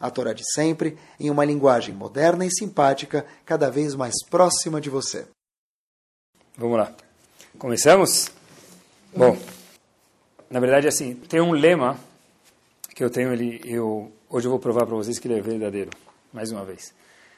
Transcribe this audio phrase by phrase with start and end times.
[0.00, 4.90] a Torá de sempre, em uma linguagem moderna e simpática, cada vez mais próxima de
[4.90, 5.26] você.
[6.56, 6.92] Vamos lá.
[7.58, 8.30] Começamos?
[9.14, 9.36] Bom,
[10.50, 11.98] na verdade, assim, tem um lema
[12.94, 15.90] que eu tenho ali, eu, hoje eu vou provar para vocês que ele é verdadeiro,
[16.32, 16.94] mais uma vez.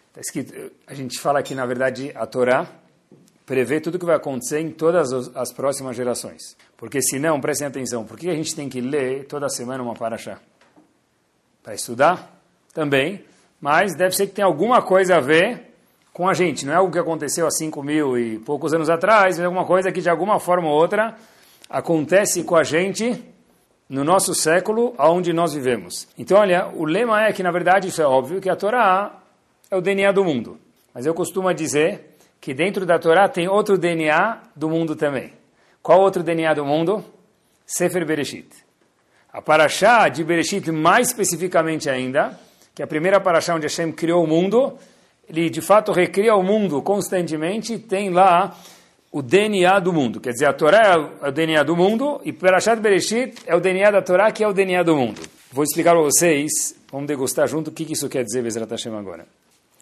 [0.09, 2.69] Está escrito, a gente fala que, na verdade, a Torá
[3.45, 6.57] prevê tudo o que vai acontecer em todas as próximas gerações.
[6.77, 10.39] Porque senão, prestem atenção, por que a gente tem que ler toda semana uma paraxá?
[11.63, 12.38] Para estudar?
[12.79, 13.25] Também,
[13.61, 15.75] mas deve ser que tem alguma coisa a ver
[16.13, 16.65] com a gente.
[16.65, 19.65] Não é algo que aconteceu há 5 mil e poucos anos atrás, mas é alguma
[19.65, 21.17] coisa que de alguma forma ou outra
[21.69, 23.21] acontece com a gente
[23.89, 26.07] no nosso século, aonde nós vivemos.
[26.17, 29.13] Então, olha, o lema é que, na verdade, isso é óbvio, que a Torá
[29.69, 30.57] é o DNA do mundo.
[30.95, 35.33] Mas eu costumo dizer que dentro da Torá tem outro DNA do mundo também.
[35.83, 37.05] Qual outro DNA do mundo?
[37.67, 38.49] Sefer Bereshit.
[39.33, 42.39] A Parashá de Bereshit, mais especificamente ainda,
[42.79, 44.79] que é a primeira paraxá onde Hashem criou o mundo,
[45.29, 48.57] ele de fato recria o mundo constantemente, tem lá
[49.11, 50.21] o DNA do mundo.
[50.21, 53.91] Quer dizer, a Torá é o DNA do mundo e Parashat Bereshit é o DNA
[53.91, 55.21] da Torá que é o DNA do mundo.
[55.51, 59.27] Vou explicar para vocês, vamos degustar junto o que isso quer dizer, Bezrat Hashem, agora.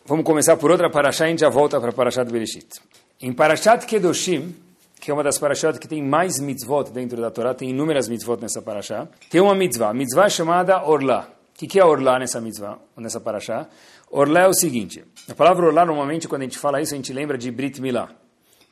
[0.06, 2.80] Vamos começar por outra paraxá e a gente já volta para Parashat Bereshit.
[3.20, 4.54] Em Parashat Kedoshim,
[4.98, 8.40] que é uma das parashat que tem mais mitzvot dentro da Torá, tem inúmeras mitzvot
[8.40, 11.35] nessa paraxá, tem uma mitzvah, mitzvah chamada Orlah.
[11.56, 13.66] O que, que é orlar nessa mitzvah, nessa paraxá?
[14.10, 17.14] Orlar é o seguinte, a palavra orlar, normalmente, quando a gente fala isso, a gente
[17.14, 18.10] lembra de Brit Milá.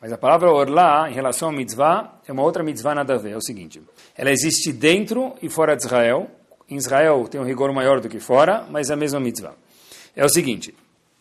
[0.03, 3.33] Mas a palavra orlar, em relação a mitzvah, é uma outra mitzvah nada a ver.
[3.33, 3.83] É o seguinte,
[4.15, 6.31] ela existe dentro e fora de Israel.
[6.69, 9.55] Em Israel tem um rigor maior do que fora, mas é a mesma mitzvah.
[10.15, 10.75] É o seguinte,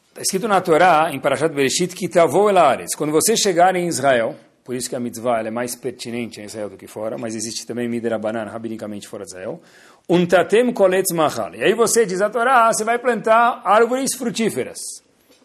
[0.10, 2.94] está escrito na Torá, em Parashat Bereshit, que travou elares.
[2.94, 6.70] Quando você chegar em Israel, por isso que a mitzvah é mais pertinente em Israel
[6.70, 9.62] do que fora, mas existe também Miderabanan, rabinicamente fora de Israel.
[10.10, 11.56] Untatem koletz machal.
[11.56, 14.80] E aí você diz a Torá, você vai plantar árvores frutíferas.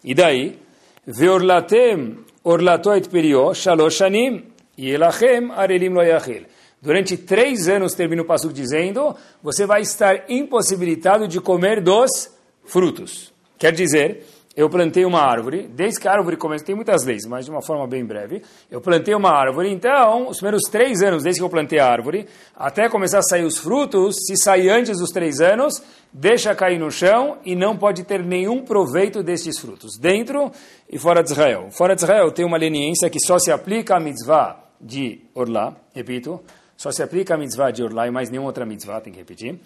[0.02, 0.58] E daí?
[1.06, 4.44] Veorlatem orlatoit perio shalosh shanim
[4.76, 6.44] yelachem arelim lo yachil.
[6.80, 12.30] Durante três anos, termina o passo dizendo, você vai estar impossibilitado de comer dos
[12.64, 13.32] frutos.
[13.58, 14.24] Quer dizer
[14.58, 17.62] eu plantei uma árvore, desde que a árvore começou, tem muitas leis, mas de uma
[17.62, 21.48] forma bem breve, eu plantei uma árvore, então, os primeiros três anos, desde que eu
[21.48, 22.26] plantei a árvore,
[22.56, 25.80] até começar a sair os frutos, se sair antes dos três anos,
[26.12, 30.50] deixa cair no chão e não pode ter nenhum proveito destes frutos, dentro
[30.90, 31.68] e fora de Israel.
[31.70, 36.40] Fora de Israel tem uma leniência que só se aplica a mitzvah de Orlá, repito,
[36.76, 39.60] só se aplica a mitzvah de Orlá e mais nenhuma outra mitzvah, tem que repetir,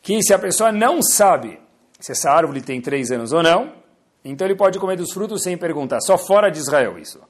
[0.00, 1.60] que se a pessoa não sabe
[2.00, 3.76] se essa árvore tem três anos ou não,
[4.24, 7.20] então ele pode comer dos frutos sem perguntar, só fora de Israel isso.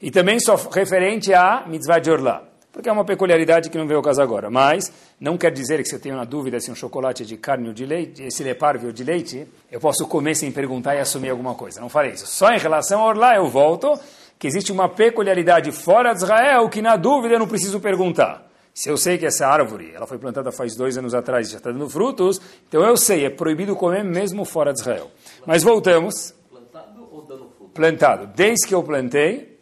[0.00, 2.42] E também só referente a mitzvah de Orlá,
[2.76, 4.50] porque é uma peculiaridade que não veio ao caso agora.
[4.50, 7.38] Mas não quer dizer que se eu tenho uma dúvida se um chocolate é de
[7.38, 10.94] carne ou de leite, se ele é ou de leite, eu posso comer sem perguntar
[10.94, 11.80] e assumir alguma coisa.
[11.80, 12.26] Não farei isso.
[12.26, 13.98] Só em relação a Orlá eu volto
[14.38, 18.46] que existe uma peculiaridade fora de Israel que na dúvida eu não preciso perguntar.
[18.74, 21.56] Se eu sei que essa árvore ela foi plantada faz dois anos atrás e já
[21.56, 25.10] está dando frutos, então eu sei, é proibido comer mesmo fora de Israel.
[25.46, 26.34] Mas voltamos
[27.76, 29.60] plantado desde que eu plantei,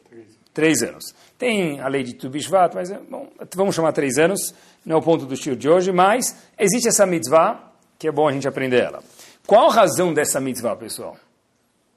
[0.55, 1.15] três anos.
[1.37, 4.55] Tem a lei de Tubishvat, mas bom, vamos chamar três anos,
[4.87, 7.61] não é o ponto do estilo de hoje, mas existe essa mitzvah,
[7.99, 9.03] que é bom a gente aprender ela.
[9.47, 11.17] Qual a razão dessa mitzvah, pessoal?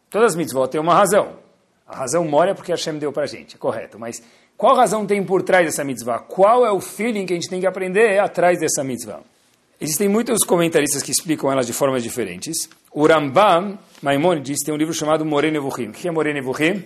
[0.09, 1.37] Todas as mitzvot têm uma razão.
[1.87, 3.97] A razão mora porque Hashem deu para a gente, é correto.
[3.97, 4.21] Mas
[4.57, 6.19] qual razão tem por trás dessa mitzvah?
[6.19, 9.21] Qual é o feeling que a gente tem que aprender atrás dessa mitzvah?
[9.79, 12.67] Existem muitos comentaristas que explicam elas de formas diferentes.
[12.91, 15.87] O Rambam, Maimonides, tem um livro chamado Moreh Nevuchim.
[15.87, 16.83] O que é Moreh Nevuchim?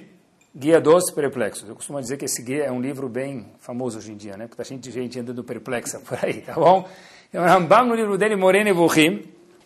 [0.56, 1.68] Guia dos Perplexos.
[1.68, 4.48] Eu costumo dizer que esse guia é um livro bem famoso hoje em dia, né?
[4.48, 6.88] Porque cheio de gente andando perplexa por aí, tá bom?
[7.28, 9.26] Então, Rambam, no livro dele, Moreh Nevuchim,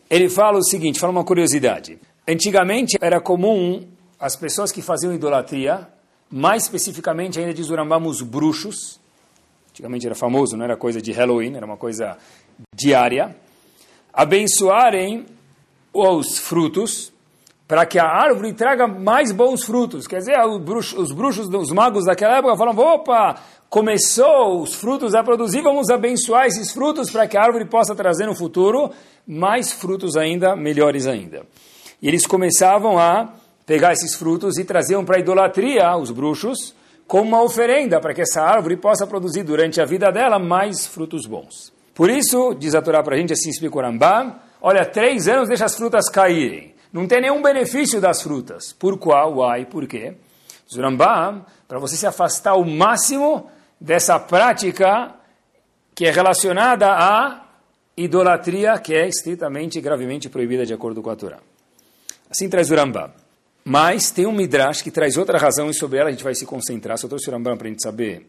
[0.10, 2.00] ele fala o seguinte, fala uma curiosidade.
[2.28, 3.88] Antigamente era comum
[4.20, 5.88] as pessoas que faziam idolatria,
[6.32, 9.00] mais especificamente ainda diz o Rambam, os bruxos,
[9.70, 12.18] antigamente era famoso, não era coisa de Halloween, era uma coisa
[12.74, 13.36] diária,
[14.12, 15.28] abençoarem
[15.94, 17.14] os frutos
[17.68, 20.08] para que a árvore traga mais bons frutos.
[20.08, 23.36] Quer dizer, os bruxos, os, magos daquela época falam, opa,
[23.70, 28.28] começou os frutos a produzir, vamos abençoar esses frutos para que a árvore possa trazer
[28.28, 28.92] no futuro
[29.28, 31.44] mais frutos ainda, melhores ainda.
[32.02, 33.34] E eles começavam a
[33.66, 36.76] pegar esses frutos e traziam para a idolatria, os bruxos,
[37.08, 41.26] como uma oferenda para que essa árvore possa produzir durante a vida dela mais frutos
[41.26, 41.74] bons.
[41.96, 45.48] Por isso, diz a Torá para a gente, assim explica o Rambam, olha, três anos
[45.48, 46.75] deixa as frutas caírem.
[46.96, 48.72] Não tem nenhum benefício das frutas.
[48.72, 49.40] Por qual?
[49.40, 50.14] Uai, por quê?
[50.66, 55.14] Diz o Rambam, para você se afastar ao máximo dessa prática
[55.94, 57.48] que é relacionada à
[57.98, 61.40] idolatria, que é estritamente e gravemente proibida de acordo com a Torá.
[62.30, 63.12] Assim traz o Rambam.
[63.66, 66.46] Mas tem um Midrash que traz outra razão e sobre ela a gente vai se
[66.46, 66.98] concentrar.
[66.98, 68.26] Só trouxe o para a gente saber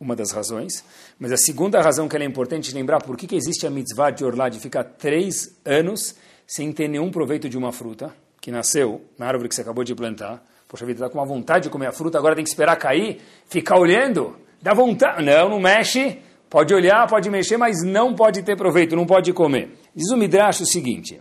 [0.00, 0.84] uma das razões.
[1.20, 4.24] Mas a segunda razão que é importante lembrar por que, que existe a mitzvah de
[4.24, 6.16] Orlá de ficar três anos
[6.46, 9.94] sem ter nenhum proveito de uma fruta que nasceu na árvore que você acabou de
[9.94, 10.42] plantar.
[10.66, 13.20] Poxa vida, está com uma vontade de comer a fruta, agora tem que esperar cair,
[13.46, 15.24] ficar olhando, dá vontade.
[15.24, 16.18] Não, não mexe,
[16.48, 19.76] pode olhar, pode mexer, mas não pode ter proveito, não pode comer.
[19.94, 21.20] Diz o Midrash o seguinte,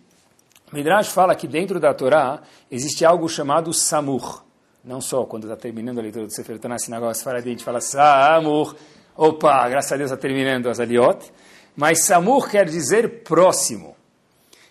[0.72, 2.42] o Midrash fala que dentro da Torá
[2.72, 4.42] existe algo chamado Samur.
[4.84, 7.82] Não só quando está terminando a leitura do Sefer Tanah, sinagoga Sfaradi, a gente fala
[7.82, 8.74] Samur.
[9.16, 11.32] Opa, graças a Deus está terminando as Aliot.
[11.76, 13.96] Mas Samur quer dizer próximo.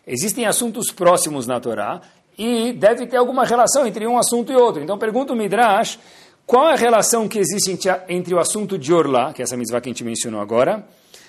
[0.06, 2.00] Existem assuntos próximos na Torá
[2.36, 4.82] e deve ter alguma relação entre um assunto e outro.
[4.82, 5.98] Então pergunta o Midrash,
[6.46, 9.88] qual a relação que existe entre o assunto de Orlá, que é essa mitzvah que
[9.88, 10.84] a gente mencionou agora,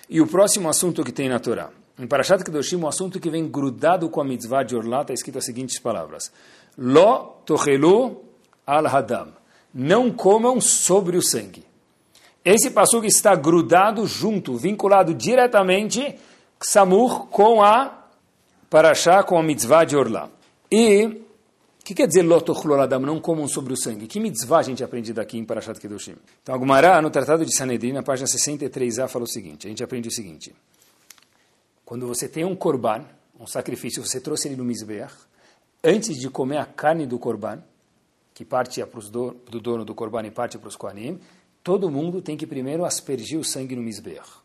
[0.10, 1.70] e o próximo assunto que tem na Torá?
[2.00, 5.38] Em Parashat Kedoshim, o assunto que vem grudado com a mitzvah de Orlá está escrito
[5.38, 6.32] as seguintes palavras.
[6.78, 8.24] Lo tochelu
[8.66, 9.28] al hadam.
[9.74, 11.64] Não comam sobre o sangue.
[12.44, 16.16] Esse passuco está grudado junto, vinculado diretamente,
[16.60, 18.01] samur, com a
[18.72, 20.30] Parashá, com a mitzvah de Orlá.
[20.72, 22.24] E o que quer dizer
[22.82, 23.02] hadam?
[23.02, 24.08] Não comam sobre o sangue.
[24.08, 26.16] Que mitzvah a gente aprende daqui em Parashat Kedoshim?
[26.42, 29.68] Então, Agumara, no Tratado de Sanedrin, na página 63a, fala o seguinte.
[29.68, 30.56] A gente aprende o seguinte.
[31.84, 33.04] Quando você tem um korban,
[33.38, 35.16] um sacrifício, você trouxe ele no Mizbeach,
[35.84, 37.62] antes de comer a carne do korban,
[38.34, 38.82] que parte
[39.12, 41.20] do, do dono do korban e parte para os koanim,
[41.62, 44.41] todo mundo tem que primeiro aspergir o sangue no Mizbeach.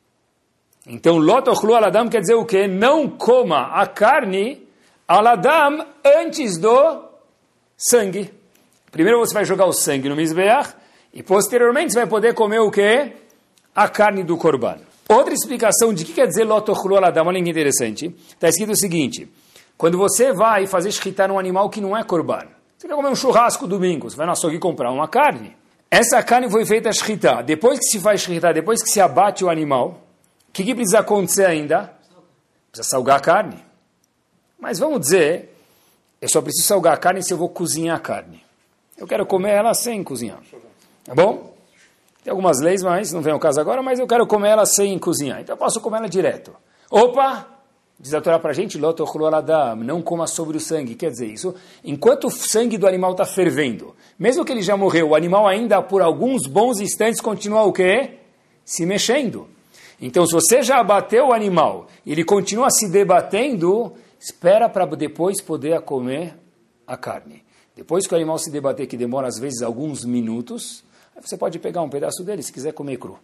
[0.87, 2.69] Então, lotochlu aladam quer dizer o quê?
[2.69, 4.67] Não coma a carne
[5.07, 7.05] aladam antes do
[7.77, 8.33] sangue.
[8.91, 10.75] Primeiro você vai jogar o sangue no Mizbeach
[11.13, 13.13] e posteriormente você vai poder comer o quê?
[13.75, 14.79] A carne do korban.
[15.09, 18.15] Outra explicação de que quer dizer lotochlu aladam, olha que interessante.
[18.29, 19.29] Está escrito o seguinte,
[19.77, 22.47] quando você vai fazer shritar um animal que não é korban,
[22.79, 25.57] você quer comer um churrasco domingo, você vai no açougue comprar uma carne.
[25.91, 27.43] Essa carne foi feita shritar.
[27.43, 30.06] Depois que se faz shritar, depois que se abate o animal,
[30.57, 31.93] que, que precisa acontecer ainda?
[32.71, 33.63] Precisa salgar a carne.
[34.59, 35.55] Mas vamos dizer,
[36.21, 38.43] eu só preciso salgar a carne se eu vou cozinhar a carne.
[38.97, 40.41] Eu quero comer ela sem cozinhar.
[41.05, 41.55] Tá bom?
[42.25, 44.99] Tem algumas leis, mas não vem ao caso agora, mas eu quero comer ela sem
[44.99, 45.41] cozinhar.
[45.41, 46.57] Então eu posso comer ela direto.
[46.91, 47.49] Opa!
[47.99, 50.95] Diz a Torá para a gente, não coma sobre o sangue.
[50.95, 55.11] Quer dizer isso, enquanto o sangue do animal está fervendo, mesmo que ele já morreu,
[55.11, 58.19] o animal ainda por alguns bons instantes continua o quê?
[58.65, 59.49] Se mexendo.
[60.01, 65.41] Então se você já abateu o animal e ele continua se debatendo, espera para depois
[65.41, 66.35] poder comer
[66.87, 67.45] a carne.
[67.75, 70.83] Depois que o animal se debater, que demora às vezes alguns minutos,
[71.21, 73.19] você pode pegar um pedaço dele se quiser comer cru.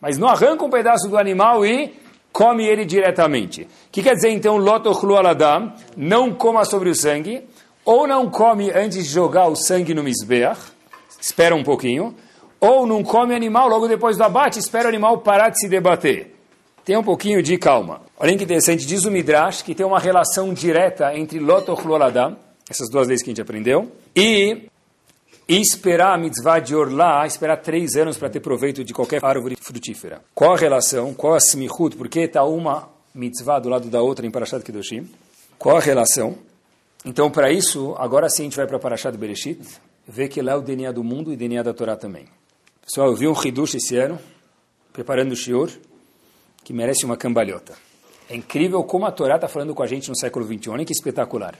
[0.00, 1.94] Mas não arranca um pedaço do animal e
[2.32, 3.62] come ele diretamente.
[3.62, 5.72] O que quer dizer então lotochlu aladam?
[5.96, 7.46] Não coma sobre o sangue,
[7.84, 10.60] ou não come antes de jogar o sangue no misbeach,
[11.20, 12.14] espera um pouquinho,
[12.64, 16.32] ou não come animal logo depois do abate, espera o animal parar de se debater.
[16.84, 18.02] Tem um pouquinho de calma.
[18.16, 22.36] Olha que interessante, diz o Midrash que tem uma relação direta entre lotochlu aladam,
[22.70, 24.68] essas duas leis que a gente aprendeu, e
[25.48, 30.22] esperar a mitzvah de Orlá, esperar três anos para ter proveito de qualquer árvore frutífera.
[30.32, 31.12] Qual a relação?
[31.12, 31.96] Qual a smichut?
[31.96, 35.10] Por que está uma mitzvah do lado da outra em Parashat Kedoshim?
[35.58, 36.38] Qual a relação?
[37.04, 39.60] Então, para isso, agora sim a gente vai para Parashat Bereshit,
[40.06, 42.26] ver que lá é o DNA do mundo e o DNA da Torá também.
[42.84, 44.18] Pessoal, eu vi um Hidush esse ano,
[44.92, 45.70] preparando o Shiur,
[46.64, 47.74] que merece uma cambalhota.
[48.28, 50.92] É incrível como a Torá está falando com a gente no século XXI, olha que
[50.92, 51.54] espetacular.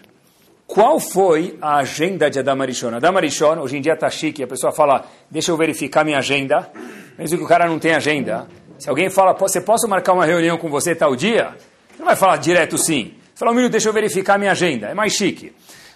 [0.67, 2.95] Qual foi a agenda de Adam Arishon?
[2.97, 6.71] Adam Arishon, hoje em dia está chique, a pessoa fala, deixa eu verificar minha agenda,
[7.17, 8.49] mesmo que o cara não tenha agenda.
[8.79, 11.57] Se alguém fala, você posso marcar uma reunião com você tal dia?
[11.99, 13.15] Não vai falar direto sim.
[13.37, 14.89] Fala, um minuto, deixa eu verificar minha agenda.
[14.89, 15.53] É mais chique.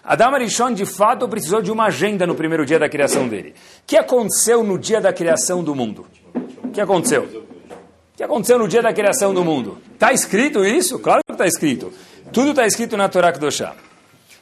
[0.09, 3.51] Adam Arishon, de fato, precisou de uma agenda no primeiro dia da criação dele.
[3.51, 6.07] O que aconteceu no dia da criação do mundo?
[6.63, 7.25] O que aconteceu?
[7.25, 9.79] O que aconteceu no dia da criação do mundo?
[9.93, 11.01] Está escrito isso?
[11.01, 11.93] Claro que está escrito.
[12.33, 13.75] Tudo está escrito na Torá Kedoshá.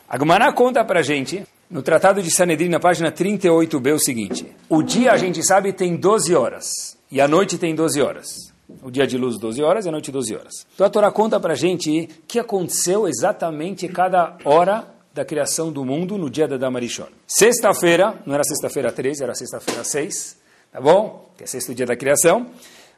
[0.06, 4.54] A Gemara conta para gente, no Tratado de Sanedrin, na página 38b, o seguinte.
[4.68, 6.98] O dia, a gente sabe, tem 12 horas.
[7.10, 8.52] E a noite tem 12 horas.
[8.82, 10.66] O dia de luz 12 horas e a noite 12 horas.
[10.74, 15.84] Então a Torá conta para gente o que aconteceu exatamente cada hora da criação do
[15.84, 17.06] mundo no dia da Damarishon.
[17.24, 20.36] Sexta-feira, não era sexta-feira 13, era sexta-feira 6,
[20.72, 21.30] tá bom?
[21.38, 22.48] Que é sexto dia da criação.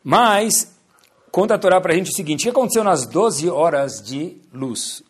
[0.03, 0.75] Mas,
[1.31, 4.39] conta a Torá para a gente o seguinte, o que aconteceu nas 12 horas de
[4.51, 5.03] luz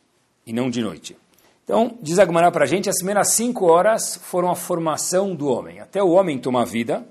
[0.44, 1.16] e não de noite?
[1.62, 5.78] Então, diz Agmará para a gente, as primeiras 5 horas foram a formação do homem.
[5.78, 7.06] Até o homem tomar vida,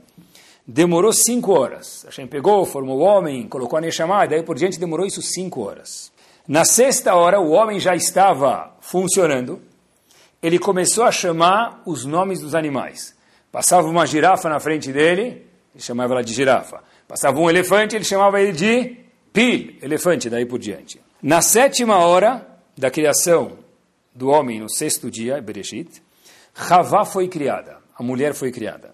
[0.68, 2.04] demorou 5 horas.
[2.06, 5.62] Hashem pegou, formou o homem, colocou a Neshama, e daí por diante demorou isso 5
[5.62, 6.12] horas.
[6.46, 9.62] Na sexta hora, o homem já estava funcionando,
[10.46, 13.16] ele começou a chamar os nomes dos animais.
[13.52, 16.84] Passava uma girafa na frente dele, ele chamava ela de girafa.
[17.08, 18.96] Passava um elefante, ele chamava ele de
[19.34, 21.02] pil, elefante, daí por diante.
[21.20, 22.46] Na sétima hora
[22.78, 23.58] da criação
[24.14, 26.04] do homem, no sexto dia, Bereshit,
[26.70, 28.94] Havá foi criada, a mulher foi criada.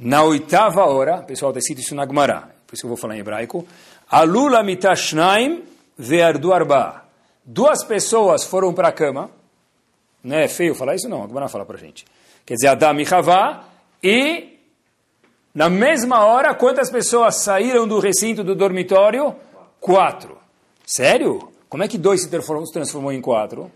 [0.00, 3.20] Na oitava hora, pessoal, está escrito isso na Gemara, por isso eu vou falar em
[3.20, 3.66] hebraico,
[4.08, 5.64] Alula mitashnaim
[5.98, 7.04] ve'ardu arba.
[7.44, 9.30] Duas pessoas foram para a cama,
[10.22, 11.08] não é feio falar isso?
[11.08, 12.04] Não, a Gemara fala para gente.
[12.46, 13.64] Quer dizer, Adam e Havá,
[14.02, 14.58] e
[15.54, 19.34] na mesma hora, quantas pessoas saíram do recinto do dormitório?
[19.80, 20.38] Quatro.
[20.86, 21.52] Sério?
[21.68, 23.70] Como é que dois se transformou em quatro?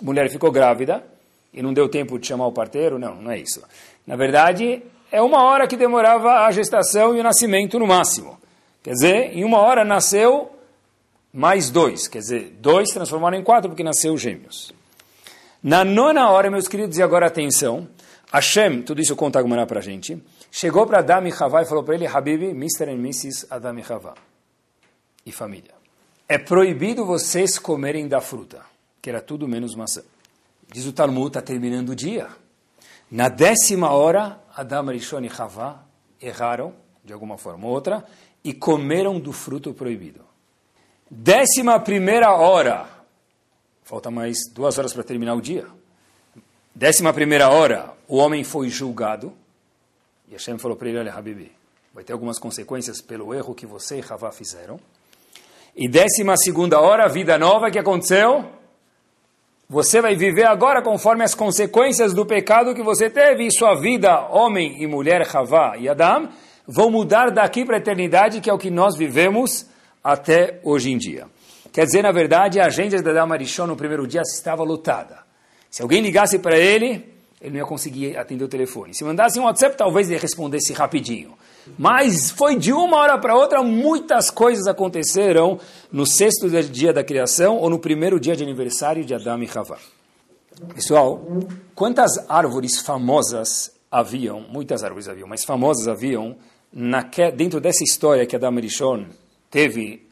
[0.00, 1.04] A mulher ficou grávida
[1.52, 2.98] e não deu tempo de chamar o parteiro?
[2.98, 3.62] Não, não é isso.
[4.06, 8.38] Na verdade, é uma hora que demorava a gestação e o nascimento no máximo.
[8.82, 10.50] Quer dizer, em uma hora nasceu
[11.32, 12.06] mais dois.
[12.06, 14.72] Quer dizer, dois transformaram em quatro porque nasceu gêmeos.
[15.66, 17.88] Na nona hora, meus queridos, e agora atenção,
[18.32, 20.16] Hashem, tudo isso conta Agmará para a gente,
[20.48, 22.84] chegou para Adam e Havá e falou para ele, Habibi, Mr.
[22.88, 23.48] and Mrs.
[23.50, 24.14] Adam e Havá,
[25.26, 25.72] e família,
[26.28, 28.60] é proibido vocês comerem da fruta,
[29.02, 30.04] que era tudo menos maçã.
[30.72, 32.28] Diz o Talmud, está terminando o dia.
[33.10, 35.82] Na décima hora, Adam, Rishon e Havá
[36.22, 38.04] erraram, de alguma forma ou outra,
[38.44, 40.20] e comeram do fruto proibido.
[41.10, 42.95] Décima primeira hora,
[43.86, 45.64] Falta mais duas horas para terminar o dia.
[46.74, 49.32] Décima primeira hora, o homem foi julgado.
[50.28, 51.52] E Hashem falou para ele, olha, Habibi,
[51.94, 54.80] vai ter algumas consequências pelo erro que você e Havá fizeram.
[55.76, 58.44] E décima segunda hora, vida nova, que aconteceu?
[59.68, 63.46] Você vai viver agora conforme as consequências do pecado que você teve.
[63.46, 66.28] E sua vida, homem e mulher, Havá e Adam,
[66.66, 69.64] vão mudar daqui para a eternidade, que é o que nós vivemos
[70.02, 71.28] até hoje em dia.
[71.76, 75.18] Quer dizer, na verdade, a agenda da Damarishon no primeiro dia estava lotada.
[75.70, 77.04] Se alguém ligasse para ele,
[77.38, 78.94] ele não ia conseguir atender o telefone.
[78.94, 81.34] Se mandasse um WhatsApp, talvez ele respondesse rapidinho.
[81.78, 85.60] Mas foi de uma hora para outra, muitas coisas aconteceram
[85.92, 89.76] no sexto dia da criação ou no primeiro dia de aniversário de Adam e Havá.
[90.74, 91.26] Pessoal,
[91.74, 96.36] quantas árvores famosas haviam, muitas árvores haviam, mas famosas haviam,
[96.72, 97.02] na,
[97.36, 99.04] dentro dessa história que e Rishon
[99.50, 100.05] teve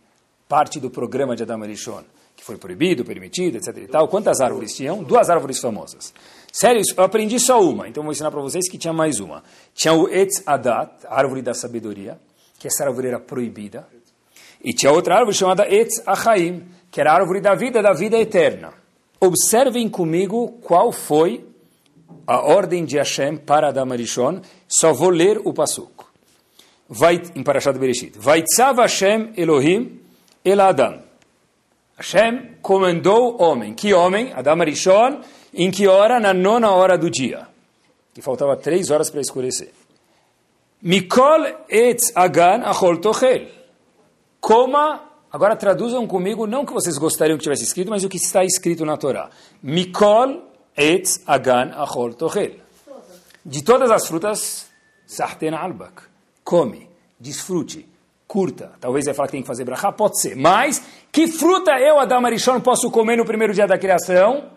[0.54, 2.04] parte do programa de Adam Arishon,
[2.36, 3.76] que foi proibido, permitido, etc.
[3.76, 4.06] E tal.
[4.06, 5.02] Quantas árvores tinham?
[5.02, 6.14] Duas árvores famosas.
[6.52, 9.42] Sério, eu aprendi só uma, então vou ensinar para vocês que tinha mais uma.
[9.74, 12.20] Tinha o Etz Adat, a árvore da sabedoria,
[12.56, 13.88] que essa árvore era proibida.
[14.62, 18.16] E tinha outra árvore chamada Etz Achaim, que era a árvore da vida, da vida
[18.16, 18.72] eterna.
[19.20, 21.44] Observem comigo qual foi
[22.28, 24.40] a ordem de Hashem para Adam Arishon.
[24.68, 26.04] Só vou ler o pasuk.
[26.88, 28.16] Vai, em Parashat Bereshit.
[28.16, 30.03] Vaitzav Hashem Elohim
[30.44, 31.00] El Adam.
[31.96, 33.74] Hashem comandou homem.
[33.74, 34.30] Que homem?
[34.34, 35.22] Adam Arishon.
[35.54, 36.20] Em que hora?
[36.20, 37.48] Na nona hora do dia.
[38.12, 39.72] Que faltava três horas para escurecer.
[40.82, 43.48] Mikol etz agan achol tochel.
[44.38, 45.00] Coma,
[45.32, 48.84] agora traduzam comigo, não que vocês gostariam que tivesse escrito, mas o que está escrito
[48.84, 49.30] na Torá.
[49.62, 50.42] Mikol
[50.76, 52.56] etz agan achol tochel.
[53.42, 54.66] De todas as frutas,
[55.06, 56.02] sarten albak.
[56.44, 56.86] Come,
[57.18, 57.93] desfrute
[58.26, 58.72] curta.
[58.80, 60.36] Talvez vai falar que tem que fazer brachá, pode ser.
[60.36, 64.50] Mas, que fruta eu, Adam Arishon, posso comer no primeiro dia da criação?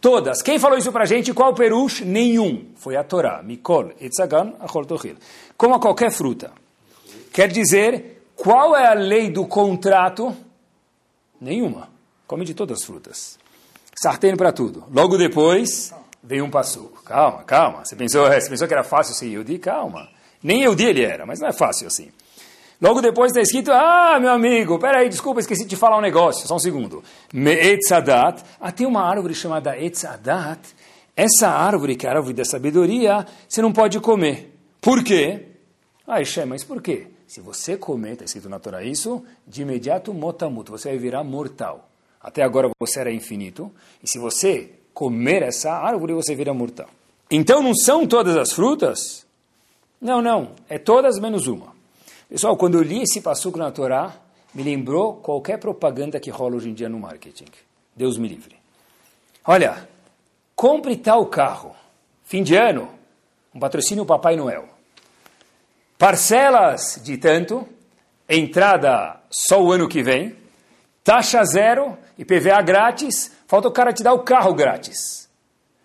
[0.00, 0.42] Todas.
[0.42, 1.32] Quem falou isso para a gente?
[1.32, 2.04] Qual perush?
[2.04, 2.72] Nenhum.
[2.74, 3.40] Foi a Torá.
[3.42, 5.14] Mikol, etzagan, achol tochil.
[5.56, 6.50] Como a qualquer fruta.
[7.32, 10.36] Quer dizer, qual é a lei do contrato?
[11.40, 11.88] Nenhuma.
[12.26, 13.38] Come de todas as frutas.
[13.94, 14.84] Sartén para tudo.
[14.92, 17.02] Logo depois, veio um passuco.
[17.04, 17.84] Calma, calma.
[17.84, 19.58] Você pensou, você pensou que era fácil ser Yehudi?
[19.58, 20.08] Calma.
[20.42, 22.10] Nem Yehudi ele era, mas não é fácil assim.
[22.82, 26.48] Logo depois está escrito, ah, meu amigo, peraí, desculpa, esqueci de te falar um negócio,
[26.48, 27.00] só um segundo.
[27.32, 30.58] Me'etzadat, ah, tem uma árvore chamada Etzadat,
[31.14, 34.52] essa árvore, que é a árvore da sabedoria, você não pode comer.
[34.80, 35.46] Por quê?
[36.04, 37.06] Ah, Ishem, mas por quê?
[37.24, 41.88] Se você comer, está escrito na Torá isso, de imediato motamut, você vai virar mortal.
[42.20, 43.70] Até agora você era infinito,
[44.02, 46.88] e se você comer essa árvore, você vira mortal.
[47.30, 49.24] Então não são todas as frutas?
[50.00, 51.71] Não, não, é todas menos uma.
[52.32, 54.10] Pessoal, quando eu li esse passuco na Torá,
[54.54, 57.44] me lembrou qualquer propaganda que rola hoje em dia no marketing.
[57.94, 58.56] Deus me livre.
[59.44, 59.86] Olha,
[60.56, 61.76] compre tal carro.
[62.24, 62.88] Fim de ano,
[63.54, 64.66] um patrocínio Papai Noel.
[65.98, 67.68] Parcelas de tanto,
[68.26, 70.34] entrada só o ano que vem,
[71.04, 75.28] taxa zero, IPVA grátis, falta o cara te dar o carro grátis.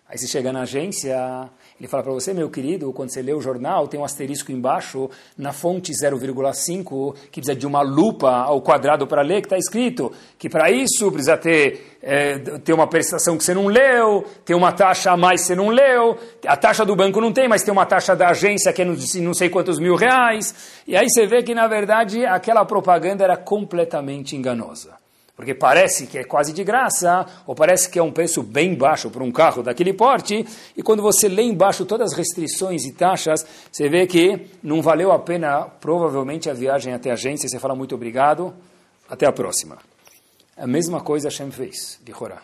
[0.08, 3.40] Aí você chega na agência, ele fala para você, meu querido, quando você lê o
[3.40, 9.06] jornal, tem um asterisco embaixo, na fonte 0,5, que precisa de uma lupa ao quadrado
[9.06, 13.44] para ler, que está escrito que para isso precisa ter, é, ter uma prestação que
[13.44, 16.96] você não leu, ter uma taxa a mais que você não leu, a taxa do
[16.96, 19.94] banco não tem, mas tem uma taxa da agência que é não sei quantos mil
[19.94, 20.82] reais.
[20.86, 24.96] E aí você vê que, na verdade, aquela propaganda era completamente enganosa
[25.38, 29.08] porque parece que é quase de graça, ou parece que é um preço bem baixo
[29.08, 30.44] para um carro daquele porte,
[30.76, 35.12] e quando você lê embaixo todas as restrições e taxas, você vê que não valeu
[35.12, 38.52] a pena, provavelmente, a viagem até a agência, você fala muito obrigado,
[39.08, 39.78] até a próxima.
[40.56, 42.42] A mesma coisa Hashem fez, de Horá.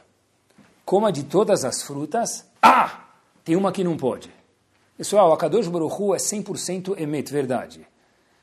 [0.85, 3.07] Coma de todas as frutas, ah,
[3.45, 4.31] tem uma que não pode.
[4.97, 7.85] Pessoal, a Kadosh Baruch Hu é 100% emet, verdade.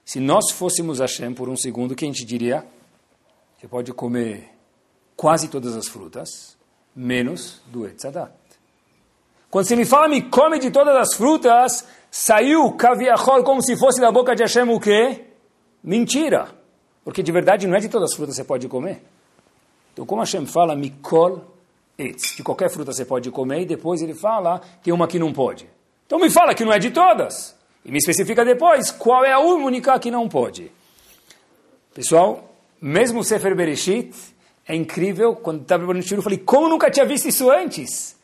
[0.04, 2.66] Se nós fôssemos Hashem por um segundo, que a gente diria?
[3.62, 4.50] Você pode comer
[5.16, 6.58] quase todas as frutas,
[6.96, 8.32] menos do etzadat.
[9.52, 14.02] Quando você me fala, me come de todas as frutas, saiu caviarol como se fosse
[14.02, 15.26] da boca de Hashem o quê?
[15.84, 16.50] Mentira.
[17.04, 19.04] Porque de verdade não é de todas as frutas que você pode comer.
[19.94, 21.46] Então, como Hashem fala, mikol
[22.00, 25.32] etz, de qualquer fruta você pode comer, e depois ele fala, tem uma que não
[25.32, 25.70] pode.
[26.08, 27.56] Então me fala que não é de todas.
[27.86, 30.72] E me especifica depois qual é a única que não pode.
[31.94, 32.51] Pessoal,
[32.82, 34.14] mesmo o Sefer Bereshit,
[34.68, 38.16] é incrível, quando estava preparando o eu falei, como nunca tinha visto isso antes?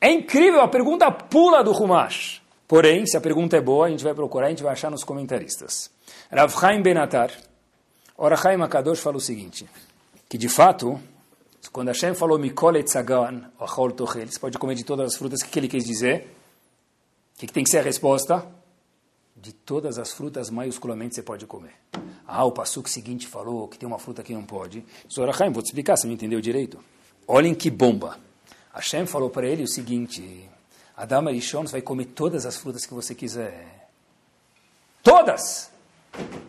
[0.00, 2.42] É incrível, a pergunta pula do Humash.
[2.66, 5.02] Porém, se a pergunta é boa, a gente vai procurar, a gente vai achar nos
[5.02, 5.90] comentaristas.
[6.30, 7.30] Rav Chaim Benatar,
[8.16, 9.64] Ora Chaim Akadosh fala o seguinte,
[10.28, 11.00] que de fato,
[11.72, 15.68] quando Hashem falou Mikol etzagan, você pode comer de todas as frutas, o que ele
[15.68, 16.26] quis dizer?
[17.36, 18.44] O que, que tem que ser a resposta?
[19.48, 21.72] De todas as frutas, maiusculamente, você pode comer.
[22.26, 24.84] Ah, o passuco seguinte falou que tem uma fruta que não pode.
[25.10, 26.78] Zorachaim, vou te explicar, você não entendeu direito.
[27.26, 28.18] Olhem que bomba.
[28.74, 30.46] Hashem falou para ele o seguinte,
[30.94, 33.88] Adam Arishon vai comer todas as frutas que você quiser.
[35.02, 35.70] Todas!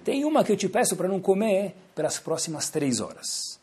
[0.03, 3.61] Tem uma que eu te peço para não comer pelas próximas três horas.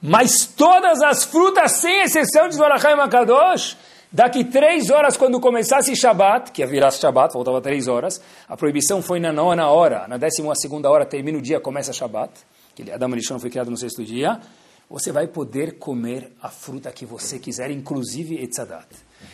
[0.00, 3.76] Mas todas as frutas, sem exceção de Zorachaim Akadosh,
[4.10, 9.20] Daqui três horas, quando começasse Shabat, que virar Shabat, faltava três horas, a proibição foi
[9.20, 12.32] na nona hora, na décima segunda hora termina o dia, começa Shabat,
[12.74, 14.40] que Adam Rishon foi criado no sexto dia,
[14.88, 18.86] você vai poder comer a fruta que você quiser, inclusive Etzadat.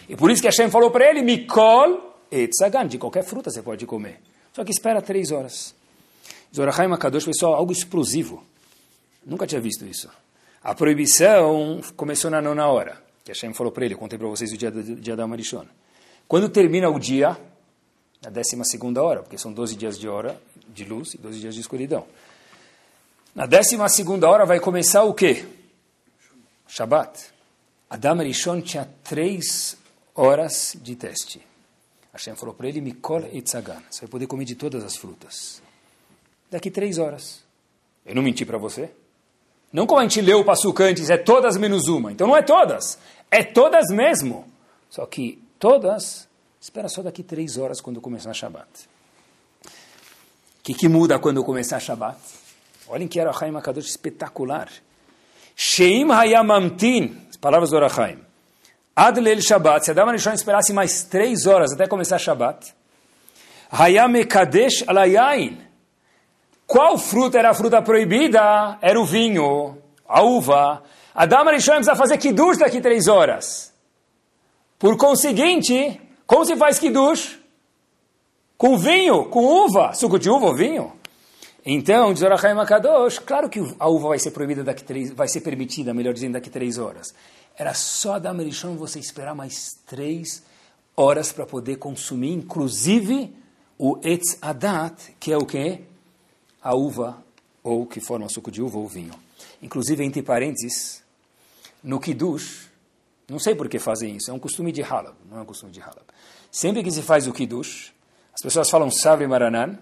[0.09, 3.87] E por isso que Hashem falou para ele, Mikol Etzagan, de qualquer fruta você pode
[3.87, 4.21] comer.
[4.53, 5.73] Só que espera três horas.
[6.53, 8.43] Zorachaim Akadosh, pessoal, algo explosivo.
[9.25, 10.11] Nunca tinha visto isso.
[10.65, 14.53] A proibição começou na nona hora que Hashem falou para ele, eu contei para vocês
[14.53, 15.65] o dia, dia da Marishon.
[16.29, 17.37] Quando termina o dia,
[18.23, 21.55] na 12 segunda hora, porque são 12 dias de hora de luz e 12 dias
[21.55, 22.07] de escuridão.
[23.35, 25.47] Na 12 segunda hora vai começar o quê?
[26.69, 27.33] Shabbat.
[27.89, 29.77] Adam Rishon tinha três
[30.15, 31.41] horas de teste.
[32.13, 35.63] Hashem falou para ele, Mikol Itzagan, você vai poder comer de todas as frutas.
[36.51, 37.43] Daqui três horas.
[38.05, 38.91] Eu não menti para você?
[39.75, 42.13] Não como a gente leu o Passuca antes, é todas menos uma.
[42.13, 42.97] Então não é todas.
[43.35, 44.44] É todas mesmo.
[44.88, 46.29] Só que todas,
[46.61, 48.68] espera só daqui três horas quando começar a Shabbat.
[49.66, 52.16] O que, que muda quando começar a Shabbat?
[52.87, 54.68] Olhem que era o Haim Akadosh espetacular.
[55.57, 58.20] Sheim Hayamamtin, as palavras do Arachaim.
[58.94, 62.73] Adlel Shabbat, se Adam Arishon esperasse mais três horas até começar Shabbat,
[63.68, 65.59] Hayam Ekadesh Alayain.
[66.68, 68.79] Qual fruta era a fruta proibida?
[68.81, 70.85] Era o vinho, a uva.
[71.14, 73.72] Adam Arishon precisa fazer kiddush daqui três horas.
[74.79, 77.38] Por conseguinte, como se faz kiddush?
[78.59, 80.92] Com vinho, com uva, suco de uva ou vinho.
[81.64, 85.40] Então, diz Orachaim Akadosh, claro que a uva vai ser proibida daqui três, vai ser
[85.40, 87.14] permitida, melhor dizendo, daqui três horas.
[87.57, 90.42] Era só Adam Arishon você esperar mais três
[90.96, 93.35] horas para poder consumir, inclusive
[93.79, 95.83] o Etz Adat, que é o quê?
[96.61, 97.22] A uva,
[97.62, 99.14] ou que forma suco de uva ou vinho.
[99.62, 101.04] Inclusive, entre parênteses,
[101.85, 102.70] no Kiddush,
[103.29, 105.70] não sei por que fazem isso, é um costume de Halab, não é um costume
[105.70, 106.03] de Halab.
[106.51, 107.92] Sempre que se faz o Kiddush,
[108.33, 109.79] as pessoas falam Savre Maranan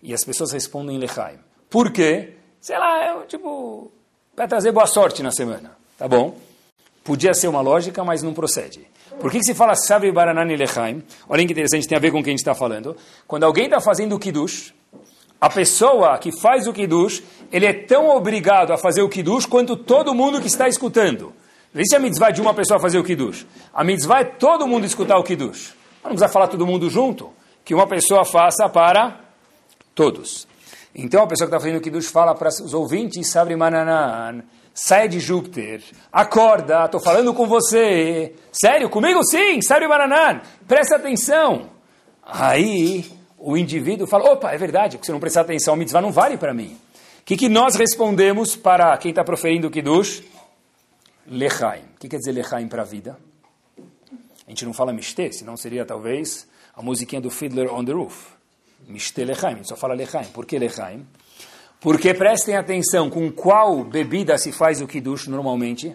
[0.00, 1.38] e as pessoas respondem Lechaim.
[1.68, 2.34] Por quê?
[2.60, 3.90] Sei lá, é tipo,
[4.36, 6.38] para trazer boa sorte na semana, tá bom?
[7.02, 8.86] Podia ser uma lógica, mas não procede.
[9.20, 11.02] Por que, que se fala Savre Baranan e Lechaim?
[11.28, 12.96] Olha que interessante, tem a ver com o que a gente está falando.
[13.26, 14.72] Quando alguém está fazendo o Kiddush,
[15.44, 19.76] a pessoa que faz o Kiddush, ele é tão obrigado a fazer o Kiddush quanto
[19.76, 21.34] todo mundo que está escutando.
[21.74, 23.46] Existe a mitzvah de uma pessoa fazer o kiddush.
[23.74, 25.74] A mitzvah é todo mundo escutar o kiddush.
[26.02, 27.30] Não precisa falar todo mundo junto.
[27.62, 29.20] Que uma pessoa faça para
[29.94, 30.46] todos.
[30.94, 35.08] Então a pessoa que está fazendo o kiddush fala para os ouvintes, Sabri Mananan, sai
[35.08, 38.34] de Júpiter, acorda, estou falando com você.
[38.50, 41.68] Sério, comigo sim, Sabri Mananan, presta atenção.
[42.22, 43.04] Aí
[43.46, 46.54] o indivíduo fala, opa, é verdade, se não prestar atenção, a mitzvah não vale para
[46.54, 46.78] mim.
[47.20, 50.24] O que, que nós respondemos para quem está proferindo o kiddush?
[51.26, 51.82] Lechaim.
[51.94, 53.18] O que quer dizer Lechaim para a vida?
[54.46, 58.28] A gente não fala Mishte, senão seria talvez a musiquinha do Fiddler on the Roof.
[58.88, 60.26] Mishte Lechaim, a gente só fala Lechaim.
[60.28, 61.06] Por que Lechaim?
[61.80, 65.94] Porque prestem atenção com qual bebida se faz o Kiddush normalmente?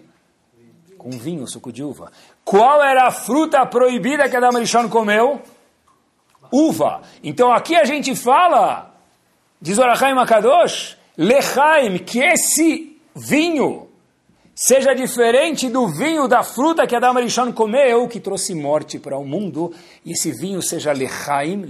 [1.00, 2.12] Com vinho, suco de uva.
[2.46, 5.42] Qual era a fruta proibida que Adam Rishon comeu?
[6.52, 7.02] Uva.
[7.24, 8.96] Então aqui a gente fala,
[9.62, 13.90] diz Orachaim Akadosh, Lechaim, que esse vinho
[14.56, 19.26] seja diferente do vinho da fruta que Adam Arishon comeu, que trouxe morte para o
[19.26, 21.66] mundo, e esse vinho seja lechaim,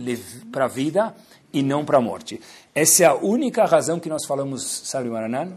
[0.51, 1.15] para a vida,
[1.51, 2.39] e não para a morte.
[2.73, 5.53] Essa é a única razão que nós falamos Sabe Maranan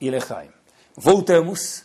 [0.00, 0.48] e lechaim.
[0.96, 1.84] Voltamos.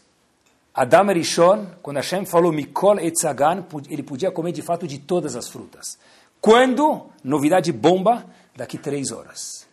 [0.74, 5.48] Adam Arishon, quando Hashem falou Mikol Etzagan, ele podia comer de fato de todas as
[5.48, 5.98] frutas.
[6.42, 7.08] Quando?
[7.24, 9.68] Novidade bomba, daqui três horas.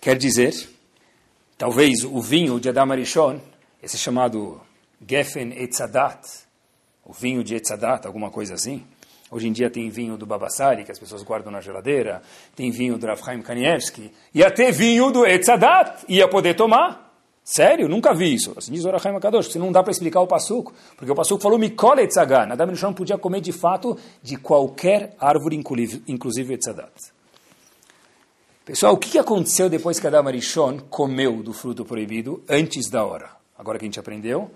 [0.00, 0.52] Quer dizer,
[1.58, 3.40] talvez o vinho de Adam Arishon
[3.84, 4.60] esse chamado
[5.06, 6.26] Geffen Etzadat,
[7.04, 8.82] o vinho de Etzadat, alguma coisa assim.
[9.30, 12.22] Hoje em dia tem vinho do Babassari, que as pessoas guardam na geladeira,
[12.56, 17.03] tem vinho do Rav Kanievski, e até vinho do Etzadat, ia poder tomar.
[17.44, 17.88] Sério?
[17.88, 18.54] Nunca vi isso.
[18.56, 21.42] Assim diz o Orachaim Akadosh, você não dá para explicar o Passuco, porque o Passuco
[21.42, 25.62] falou Mikol Etzagan, Adam não podia comer de fato de qualquer árvore,
[26.08, 26.92] inclusive Etzadat.
[28.64, 33.34] Pessoal, o que aconteceu depois que Adam Arishon comeu do fruto proibido antes da hora?
[33.56, 34.50] agora que a gente aprendeu,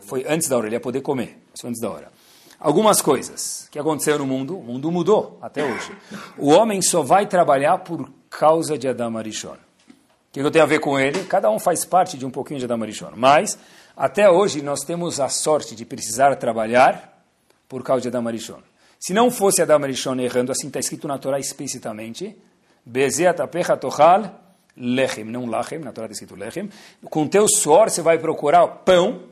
[0.00, 2.12] foi antes da hora, ele ia poder comer, foi antes da hora.
[2.58, 5.90] Algumas coisas que aconteceram no mundo, o mundo mudou até hoje.
[6.38, 9.56] O homem só vai trabalhar por causa de Adam Arishon.
[10.32, 11.24] Que eu tenho a ver com ele?
[11.24, 13.12] Cada um faz parte de um pouquinho de Adam Arishon.
[13.14, 13.58] Mas,
[13.94, 17.22] até hoje, nós temos a sorte de precisar trabalhar
[17.68, 18.60] por causa de Adam Arishon.
[18.98, 22.34] Se não fosse Adam Arishon errando, assim está escrito na Torá explicitamente,
[22.84, 23.78] Bezeat apecha
[24.74, 26.70] lechem, não lachem, na Torá está escrito lechem.
[27.04, 29.24] Com teu suor você vai procurar pão.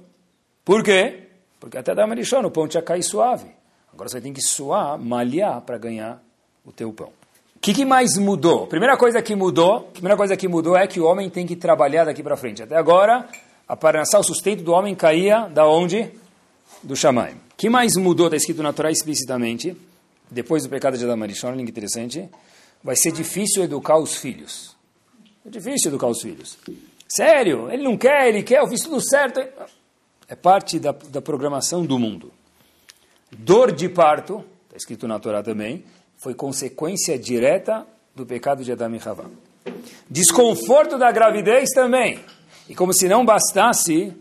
[0.64, 1.28] Por quê?
[1.58, 3.48] Porque até da Marishon o pão tinha caído suave.
[3.92, 6.22] Agora você tem que suar, malhar para ganhar
[6.64, 7.19] o teu pão.
[7.60, 8.66] O que, que, mais mudou?
[8.66, 12.04] Primeira coisa que mudou, primeira coisa que mudou é que o homem tem que trabalhar
[12.04, 12.62] daqui para frente.
[12.62, 13.28] Até agora,
[13.68, 16.10] a parnassá, o sustento do homem caía da onde?
[16.82, 17.34] Do Shamaim.
[17.34, 18.28] O que mais mudou?
[18.28, 19.76] Está escrito na Torá explicitamente,
[20.30, 22.30] depois do pecado de Adam Arishon, olha que interessante,
[22.82, 24.74] vai ser difícil educar os filhos.
[25.44, 26.56] É difícil educar os filhos.
[27.06, 29.38] Sério, ele não quer, ele quer, eu fiz tudo certo.
[30.26, 32.32] É parte da, da programação do mundo.
[33.30, 35.84] Dor de parto, está escrito na Torá também,
[36.20, 39.24] foi consequência direta do pecado de Adão e Havá.
[40.08, 42.20] Desconforto da gravidez também.
[42.68, 44.12] E como se não bastasse,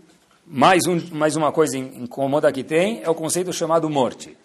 [0.48, 4.38] mais, um, mais uma coisa incômoda que tem é o conceito chamado morte.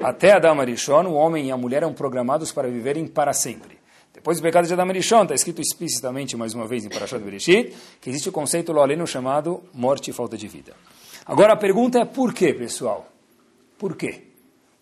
[0.00, 3.78] Até Adão Arishon, o homem e a mulher eram programados para viverem para sempre.
[4.14, 7.74] Depois do pecado de Adam Rishon, está escrito explicitamente, mais uma vez, em Parashat Bereshit,
[8.00, 10.72] que existe o conceito loleno chamado morte e falta de vida.
[11.24, 13.08] Agora a pergunta é por quê, pessoal?
[13.76, 14.22] Por quê?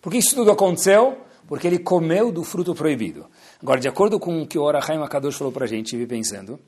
[0.01, 1.24] Por que isso tudo aconteceu?
[1.47, 3.27] Porque ele comeu do fruto proibido.
[3.61, 6.59] Agora, de acordo com o que o Orahaim Akadosh falou para a gente, vi pensando,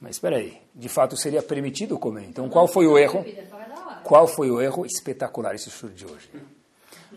[0.00, 2.24] mas espera aí, de fato seria permitido comer.
[2.28, 3.24] Então qual foi o erro?
[4.02, 6.28] Qual foi o erro espetacular esse estudo de hoje?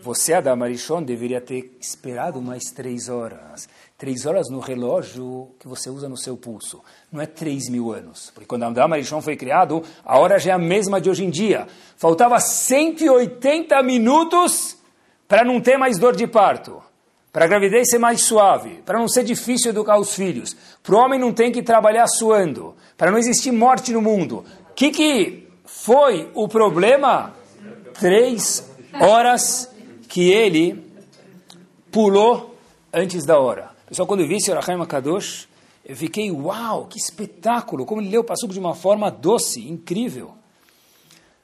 [0.01, 3.67] Você, Adam Arishon, deveria ter esperado mais três horas.
[3.97, 6.83] Três horas no relógio que você usa no seu pulso.
[7.11, 8.29] Não é três mil anos.
[8.33, 11.29] Porque quando Adam Arishon foi criado, a hora já é a mesma de hoje em
[11.29, 11.67] dia.
[11.97, 14.74] Faltava 180 minutos
[15.27, 16.81] para não ter mais dor de parto.
[17.31, 18.81] Para a gravidez ser mais suave.
[18.85, 20.55] Para não ser difícil educar os filhos.
[20.81, 22.75] Para o homem não ter que trabalhar suando.
[22.97, 24.45] Para não existir morte no mundo.
[24.71, 27.33] O que, que foi o problema?
[27.99, 29.69] Três horas
[30.07, 30.81] que ele
[31.91, 32.55] pulou
[32.93, 33.71] antes da hora.
[33.87, 35.47] Pessoal, quando eu vi esse Orachaim Kadosh,
[35.85, 40.33] eu fiquei, uau, que espetáculo, como ele leu o Passuco de uma forma doce, incrível.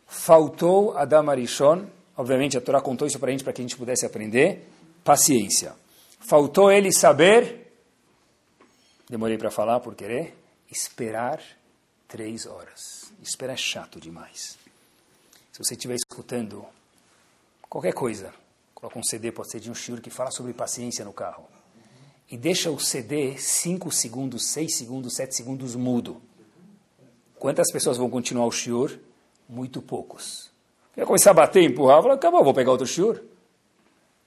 [0.08, 1.86] Faltou Adam Arishon,
[2.22, 4.70] obviamente a Torá contou isso para a gente, para que a gente pudesse aprender,
[5.04, 5.74] paciência.
[6.20, 7.74] Faltou ele saber,
[9.10, 10.38] demorei para falar por querer,
[10.72, 11.42] esperar
[12.08, 13.12] três horas.
[13.24, 14.56] Esperar é chato demais.
[15.52, 16.64] Se você estiver escutando
[17.68, 18.32] qualquer coisa,
[18.76, 21.48] coloca um CD, pode ser de um shiur que fala sobre paciência no carro
[22.30, 26.22] e deixa o CD 5 segundos, 6 segundos, 7 segundos mudo.
[27.40, 29.00] Quantas pessoas vão continuar o shiur?
[29.50, 30.51] Muito poucos.
[31.02, 33.20] Vai começar a bater, empurrar, fala, acabou, vou pegar outro shur.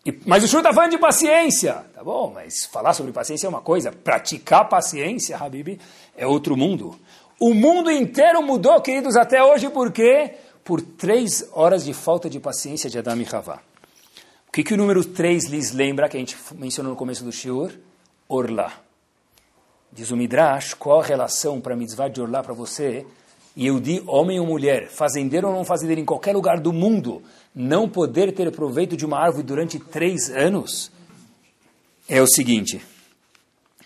[0.05, 1.85] E, mas o shur está falando de paciência.
[1.95, 5.79] Tá bom, mas falar sobre paciência é uma coisa, praticar paciência, Habib,
[6.17, 6.99] é outro mundo.
[7.39, 10.35] O mundo inteiro mudou, queridos, até hoje, por quê?
[10.65, 13.61] Por três horas de falta de paciência de Adam e Havá.
[14.49, 17.31] O que, que o número 3 lhes lembra, que a gente mencionou no começo do
[17.31, 17.71] shiur?
[18.29, 18.73] Orlá.
[19.93, 23.07] Diz o Midrash, qual a relação para mitzvah de Orlá para você?
[23.57, 27.23] E eu di homem ou mulher, fazendeiro ou não fazendeiro, em qualquer lugar do mundo,
[27.55, 30.90] não poder ter proveito de uma árvore durante três anos,
[32.09, 32.85] é o seguinte: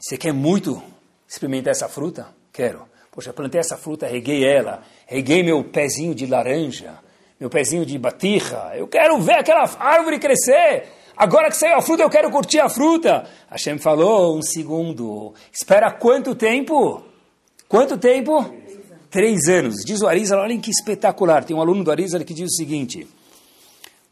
[0.00, 0.82] você quer muito
[1.28, 2.28] experimentar essa fruta?
[2.52, 2.88] Quero.
[3.10, 6.98] Poxa, plantei essa fruta, reguei ela, reguei meu pezinho de laranja,
[7.38, 8.72] meu pezinho de batirra.
[8.76, 10.84] Eu quero ver aquela árvore crescer.
[11.16, 13.28] Agora que saiu a fruta, eu quero curtir a fruta.
[13.50, 15.34] Hashem falou, um segundo.
[15.52, 17.02] Espera quanto tempo?
[17.68, 18.54] Quanto tempo?
[19.10, 19.76] Três anos.
[19.84, 21.44] Diz o Arizal, olhem que espetacular.
[21.44, 23.06] Tem um aluno do Arizal que diz o seguinte.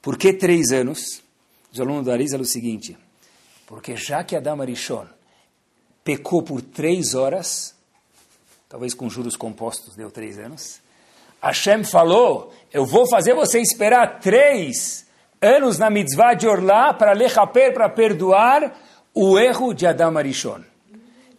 [0.01, 1.23] Por que três anos?
[1.71, 2.97] Diz o aluno do Arizal o seguinte.
[3.67, 5.07] Porque já que Adam Arishon
[6.05, 7.75] pecou por três horas,
[8.69, 10.81] talvez com juros compostos deu três anos,
[11.43, 15.07] Hashem falou, eu vou fazer você esperar três
[15.43, 18.75] anos na mitzvah de Orlá para lechaper, para perdoar
[19.13, 20.63] o erro de Adam Arishon.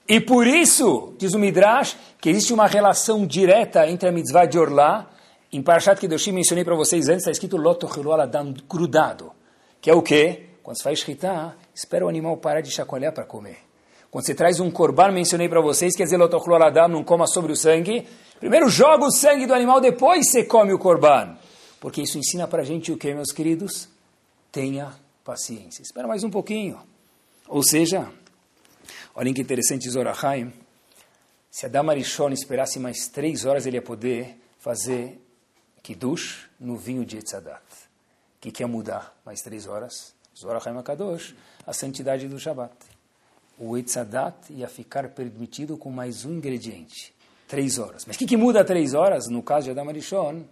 [0.07, 4.57] E por isso, diz o Midrash, que existe uma relação direta entre a mitzvah de
[4.57, 5.09] Orlá,
[5.51, 9.31] em Parashat Kedoshim mencionei para vocês antes, está escrito Loto Adam grudado,
[9.81, 10.45] que é o quê?
[10.63, 13.57] Quando você faz shritá, espera o animal parar de chacoalhar para comer.
[14.09, 17.51] Quando você traz um korban, mencionei para vocês, quer dizer Loto Adam, não coma sobre
[17.51, 18.07] o sangue,
[18.39, 21.37] primeiro joga o sangue do animal, depois você come o korban.
[21.79, 23.89] Porque isso ensina para a gente o que, meus queridos?
[24.51, 24.93] Tenha
[25.23, 25.81] paciência.
[25.81, 26.79] Espera mais um pouquinho.
[27.47, 28.07] Ou seja,
[29.17, 30.53] olhem que interessante Zorahaim.
[31.49, 35.19] Se Adam Arishon esperasse mais três horas, ele ia poder fazer
[35.81, 37.63] Kiddush no vinho de Etzadat.
[38.37, 40.13] O que, que ia mudar mais três horas?
[40.37, 42.75] Zorahaim Akadosh, a santidade do Shabbat.
[43.57, 47.11] O Etzadat ia ficar permitido com mais um ingrediente.
[47.47, 48.05] Três horas.
[48.05, 49.27] Mas o que, que muda três horas?
[49.27, 50.43] No caso de Adam Arishon,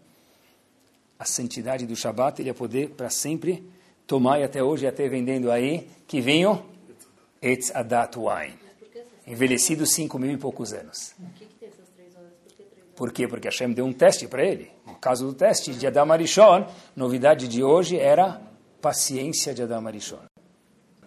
[1.20, 3.64] a santidade do Shabat, ele ia poder para sempre
[4.08, 6.75] tomar, e até hoje até vendendo aí, que vinho?
[7.46, 8.58] Etz Adat Wine.
[9.28, 11.14] Envelhecido cinco mil e poucos anos.
[12.96, 13.28] Por quê?
[13.28, 14.72] Porque Hashem deu um teste para ele.
[14.88, 18.42] No caso do teste de Adam Arishon, novidade de hoje era
[18.82, 20.24] paciência de Adam Arishon.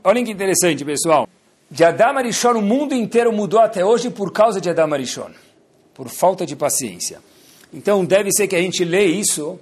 [0.05, 1.29] Olhem que interessante, pessoal.
[1.69, 5.33] De Adam Arishon, o mundo inteiro mudou até hoje por causa de Adam Arishon.
[5.93, 7.21] Por falta de paciência.
[7.73, 9.59] Então, deve ser que a gente lê isso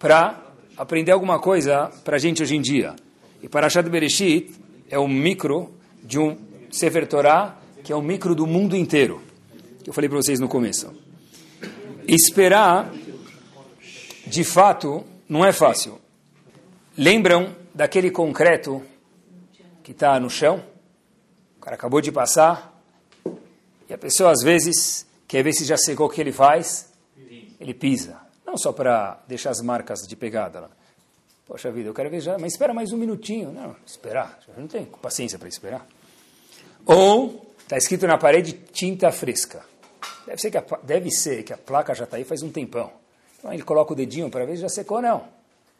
[0.00, 0.42] para
[0.76, 2.96] aprender alguma coisa para a gente hoje em dia.
[3.40, 4.52] E Parashat Bereshit
[4.90, 5.77] é o micro
[6.08, 6.38] de um
[6.70, 7.06] Sefer
[7.84, 9.22] que é o micro do mundo inteiro,
[9.84, 10.90] que eu falei para vocês no começo.
[12.06, 12.90] Esperar,
[14.26, 16.00] de fato, não é fácil.
[16.96, 18.82] Lembram daquele concreto
[19.82, 20.64] que está no chão?
[21.58, 22.82] O cara acabou de passar,
[23.86, 26.90] e a pessoa às vezes quer ver se já secou o que ele faz,
[27.60, 28.16] ele pisa.
[28.46, 30.70] Não só para deixar as marcas de pegada.
[31.46, 33.52] Poxa vida, eu quero ver já, mas espera mais um minutinho.
[33.52, 34.38] Não, esperar.
[34.56, 35.86] Não tenho paciência para esperar.
[36.88, 39.62] Ou está escrito na parede tinta fresca.
[40.26, 42.90] Deve ser, que a, deve ser que a placa já está aí faz um tempão.
[43.38, 45.24] Então ele coloca o dedinho para ver se já secou, não.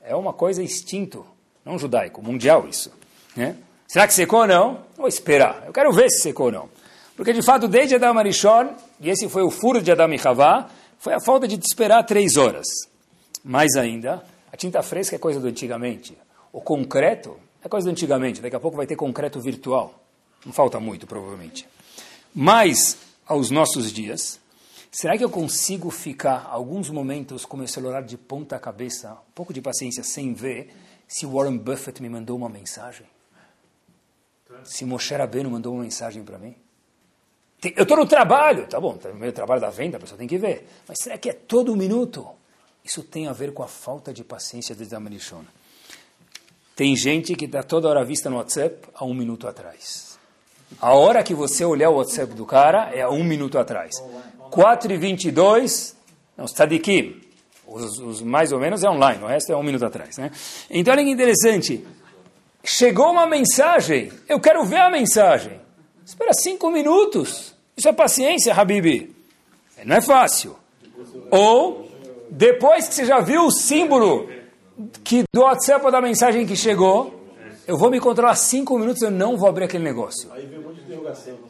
[0.02, 1.24] É uma coisa instinto,
[1.64, 2.92] não judaico, mundial isso.
[3.34, 3.56] Né?
[3.86, 4.84] Será que secou ou não?
[4.98, 5.64] Vou esperar.
[5.66, 6.68] Eu quero ver se secou ou não.
[7.16, 10.68] Porque de fato, desde Adam Arishon, e esse foi o furo de Adam e Havá,
[10.98, 12.66] foi a falta de esperar três horas.
[13.42, 16.16] Mais ainda, a tinta fresca é coisa do antigamente.
[16.52, 18.42] O concreto é coisa do antigamente.
[18.42, 20.07] Daqui a pouco vai ter concreto virtual.
[20.44, 21.68] Não falta muito, provavelmente.
[22.34, 24.40] Mas, aos nossos dias,
[24.90, 29.52] será que eu consigo ficar alguns momentos com meu celular de ponta cabeça, um pouco
[29.52, 30.74] de paciência, sem ver
[31.06, 33.06] se Warren Buffett me mandou uma mensagem?
[34.64, 36.54] Se Moshe Rabbeinu mandou uma mensagem para mim?
[37.76, 40.16] Eu estou no trabalho, tá bom, tá no meio do trabalho da venda, a pessoa
[40.16, 40.68] tem que ver.
[40.86, 42.26] Mas será que é todo minuto?
[42.84, 45.44] Isso tem a ver com a falta de paciência de Damarishon.
[46.76, 50.07] Tem gente que está toda hora vista no WhatsApp há um minuto atrás.
[50.80, 53.92] A hora que você olhar o WhatsApp do cara é um minuto atrás.
[54.50, 55.96] 4 e 22,
[56.36, 57.20] não, Stadikim,
[57.66, 60.16] os, os mais ou menos é online, o resto é um minuto atrás.
[60.16, 60.30] Né?
[60.70, 61.84] Então olha que interessante.
[62.64, 65.60] Chegou uma mensagem, eu quero ver a mensagem.
[66.04, 67.54] Espera cinco minutos.
[67.76, 69.14] Isso é paciência, Habibi.
[69.84, 70.56] Não é fácil.
[71.30, 71.88] Ou,
[72.30, 74.28] depois que você já viu o símbolo
[75.04, 77.18] que do WhatsApp ou da mensagem que chegou,
[77.66, 80.30] eu vou me controlar cinco minutos, eu não vou abrir aquele negócio.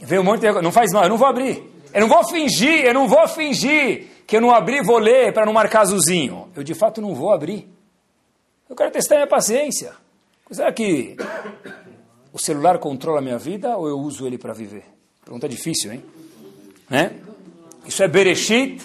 [0.01, 0.63] Vem um monte de.
[0.63, 1.63] Não faz mal, eu não vou abrir.
[1.93, 5.47] Eu não vou fingir, eu não vou fingir que eu não abri vou ler para
[5.47, 6.51] não marcar azulzinho.
[6.55, 7.67] Eu de fato não vou abrir.
[8.69, 9.95] Eu quero testar minha paciência.
[10.51, 11.17] Será que
[12.31, 14.85] o celular controla a minha vida ou eu uso ele para viver?
[15.25, 16.05] Pergunta difícil, hein?
[16.91, 17.13] Né?
[17.87, 18.83] Isso é Bereshit,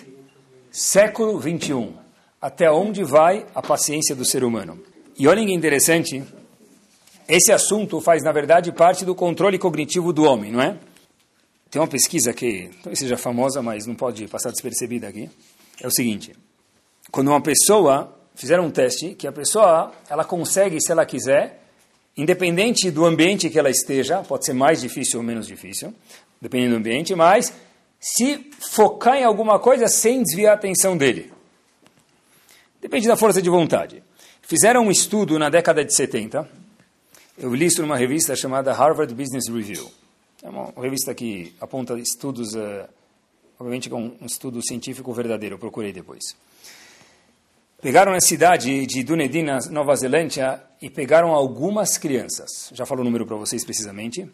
[0.72, 1.94] século 21.
[2.42, 4.80] Até onde vai a paciência do ser humano?
[5.18, 6.24] E olhem que interessante,
[7.28, 10.78] esse assunto faz, na verdade, parte do controle cognitivo do homem, não é?
[11.70, 15.30] Tem uma pesquisa que talvez seja famosa, mas não pode passar despercebida aqui.
[15.82, 16.36] É o seguinte:
[17.12, 21.64] quando uma pessoa fizeram um teste que a pessoa ela consegue, se ela quiser,
[22.16, 25.94] independente do ambiente que ela esteja, pode ser mais difícil ou menos difícil,
[26.42, 27.54] dependendo do ambiente, mas
[28.00, 31.32] se focar em alguma coisa sem desviar a atenção dele.
[32.82, 34.04] Depende da força de vontade.
[34.42, 36.63] Fizeram um estudo na década de 70.
[37.36, 39.90] Eu li isso numa revista chamada Harvard Business Review.
[40.44, 42.88] É uma revista que aponta estudos, uh,
[43.60, 46.36] obviamente com um estudo científico verdadeiro, eu procurei depois.
[47.82, 52.70] Pegaram na cidade de Dunedin, na Nova Zelândia, e pegaram algumas crianças.
[52.72, 54.30] Já falo o número para vocês precisamente.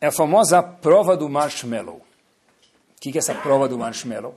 [0.00, 1.96] É a famosa prova do marshmallow.
[1.96, 4.34] O que é essa prova do marshmallow?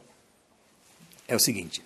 [1.28, 1.84] É o seguinte.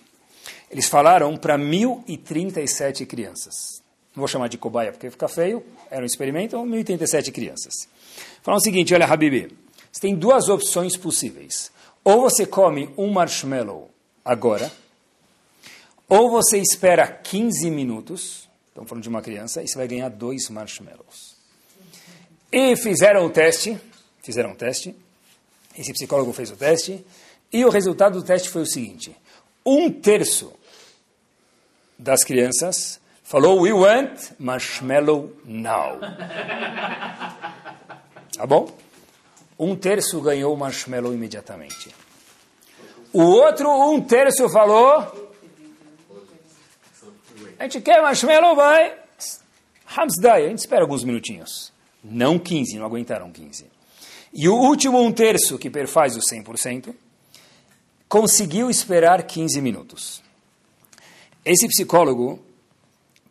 [0.70, 3.82] Eles falaram para 1.037 crianças.
[4.18, 5.64] Não vou chamar de cobaia porque fica feio.
[5.88, 7.72] Era um experimento, 1.037 crianças.
[8.42, 9.56] Falaram o seguinte, olha, Habibi,
[9.92, 11.70] você tem duas opções possíveis.
[12.02, 13.88] Ou você come um marshmallow
[14.24, 14.72] agora,
[16.08, 20.48] ou você espera 15 minutos, estamos falando de uma criança, e você vai ganhar dois
[20.50, 21.36] marshmallows.
[22.50, 23.78] E fizeram o teste,
[24.20, 24.96] fizeram o teste,
[25.78, 27.06] esse psicólogo fez o teste,
[27.52, 29.14] e o resultado do teste foi o seguinte,
[29.64, 30.52] um terço
[31.96, 36.00] das crianças falou, we want marshmallow now.
[38.34, 38.74] Tá bom?
[39.58, 41.94] Um terço ganhou marshmallow imediatamente.
[43.12, 45.30] O outro, um terço falou.
[47.58, 48.96] A gente quer marshmallow, vai.
[49.94, 51.70] Hamsdai, a gente espera alguns minutinhos.
[52.02, 53.66] Não 15, não aguentaram 15.
[54.32, 56.94] E o último um terço, que perfaz o 100%,
[58.08, 60.22] conseguiu esperar 15 minutos.
[61.44, 62.47] Esse psicólogo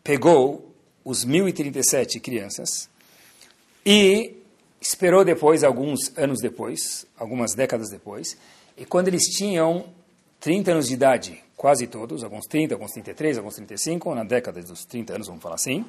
[0.08, 2.88] pegou os 1.037 crianças
[3.84, 4.36] e
[4.80, 8.34] esperou depois, alguns anos depois, algumas décadas depois,
[8.74, 9.84] e quando eles tinham
[10.40, 14.86] 30 anos de idade, quase todos, alguns 30, alguns 33, alguns 35, na década dos
[14.86, 15.84] 30 anos, vamos falar assim,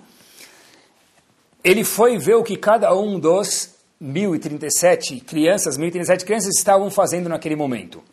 [1.63, 3.69] ele foi ver o que cada um dos
[4.03, 8.03] 1.037 crianças, 1.037 crianças estavam fazendo naquele momento.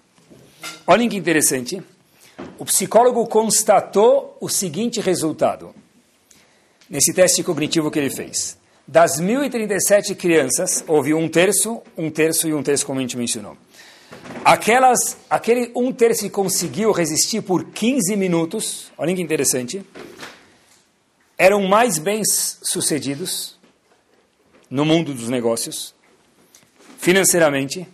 [0.87, 1.83] Olhem que interessante.
[2.61, 5.75] O psicólogo constatou o seguinte resultado
[6.89, 8.59] nesse teste cognitivo que ele fez.
[8.87, 13.57] Das 1.037 crianças, houve um terço, um terço e um terço, como a gente mencionou.
[14.45, 19.85] Aquelas, aquele um terço que conseguiu resistir por 15 minutos, olha que interessante,
[21.37, 23.59] eram mais bem-sucedidos
[24.71, 25.95] no mundo dos negócios,
[26.99, 27.87] financeiramente.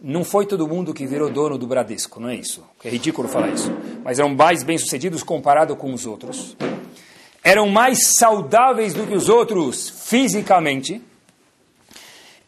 [0.00, 2.62] Não foi todo mundo que virou dono do Bradesco, não é isso.
[2.84, 3.72] É ridículo falar isso.
[4.04, 6.56] Mas eram mais bem-sucedidos comparado com os outros
[7.48, 11.00] eram mais saudáveis do que os outros fisicamente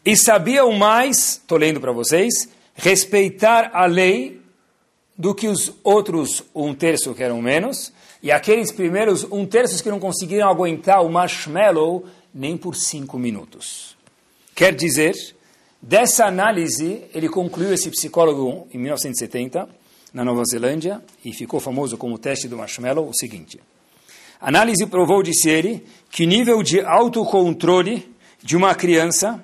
[0.05, 4.39] e sabiam mais, estou lendo para vocês, respeitar a lei
[5.17, 9.89] do que os outros um terço que eram menos e aqueles primeiros um terço que
[9.89, 13.97] não conseguiram aguentar o marshmallow nem por cinco minutos.
[14.53, 15.15] Quer dizer,
[15.81, 19.67] dessa análise, ele concluiu esse psicólogo em 1970
[20.13, 23.59] na Nova Zelândia e ficou famoso como o teste do marshmallow, o seguinte.
[24.41, 29.43] Análise provou, disse ele, que o nível de autocontrole de uma criança,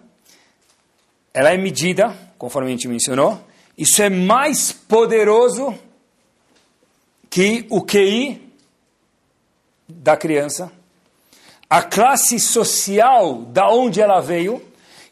[1.32, 3.40] ela é medida, conforme a gente mencionou,
[3.78, 5.78] isso é mais poderoso
[7.30, 8.42] que o QI
[9.88, 10.72] da criança,
[11.70, 14.60] a classe social da onde ela veio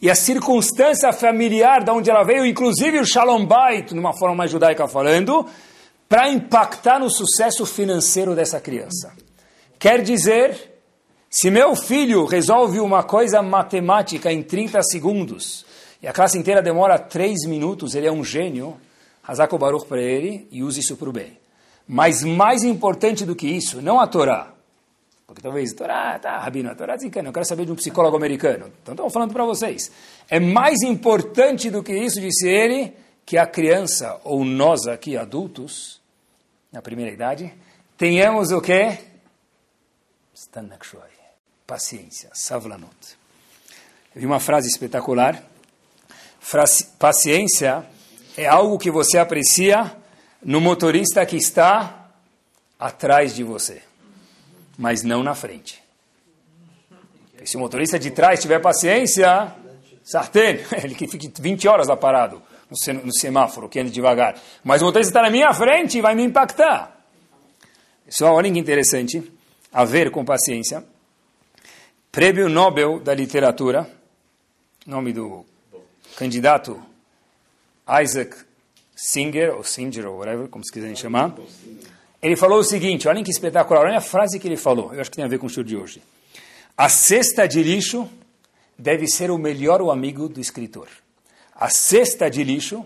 [0.02, 4.50] e a circunstância familiar da onde ela veio, inclusive o Shalom Bait, numa forma mais
[4.50, 5.46] judaica falando,
[6.10, 9.25] para impactar no sucesso financeiro dessa criança.
[9.86, 10.82] Quer dizer,
[11.30, 15.64] se meu filho resolve uma coisa matemática em 30 segundos
[16.02, 18.78] e a classe inteira demora 3 minutos, ele é um gênio,
[19.24, 21.38] Hazako Baruch para ele e use isso para o bem.
[21.88, 24.56] Mas mais importante do que isso, não a Torá.
[25.28, 28.72] Porque talvez, Torá, tá, Rabino, a Torá desencana, eu quero saber de um psicólogo americano.
[28.82, 29.92] Então estou falando para vocês.
[30.28, 32.92] É mais importante do que isso, disse ele,
[33.24, 36.02] que a criança, ou nós aqui adultos,
[36.74, 37.54] na primeira idade,
[37.96, 39.14] tenhamos o quê?
[41.66, 43.18] Paciência, savlanut.
[44.14, 45.42] Eu vi uma frase espetacular.
[47.00, 47.86] Paciência
[48.38, 49.96] é algo que você aprecia
[50.44, 52.12] no motorista que está
[52.80, 53.82] atrás de você.
[54.78, 55.82] mas não na frente.
[57.42, 59.54] E se o motorista de trás tiver paciência,
[60.04, 62.42] sartén, ele que fique 20 horas lá parado
[63.04, 64.36] no semáforo, que anda devagar.
[64.64, 67.00] Mas o motorista está na minha frente e vai me impactar.
[68.06, 69.32] Pessoal, olha que interessante,
[69.76, 70.86] a ver com paciência.
[72.10, 73.86] Prêmio Nobel da Literatura,
[74.88, 75.46] nome do
[76.16, 76.82] candidato
[78.02, 78.38] Isaac
[78.96, 81.36] Singer, ou Singer, ou whatever, como se quiserem chamar.
[82.22, 85.10] Ele falou o seguinte, olhem que espetacular, olha a frase que ele falou, eu acho
[85.10, 86.02] que tem a ver com o show de hoje.
[86.78, 88.10] A cesta de lixo
[88.80, 90.88] deve ser o melhor amigo do escritor.
[91.54, 92.86] A cesta de lixo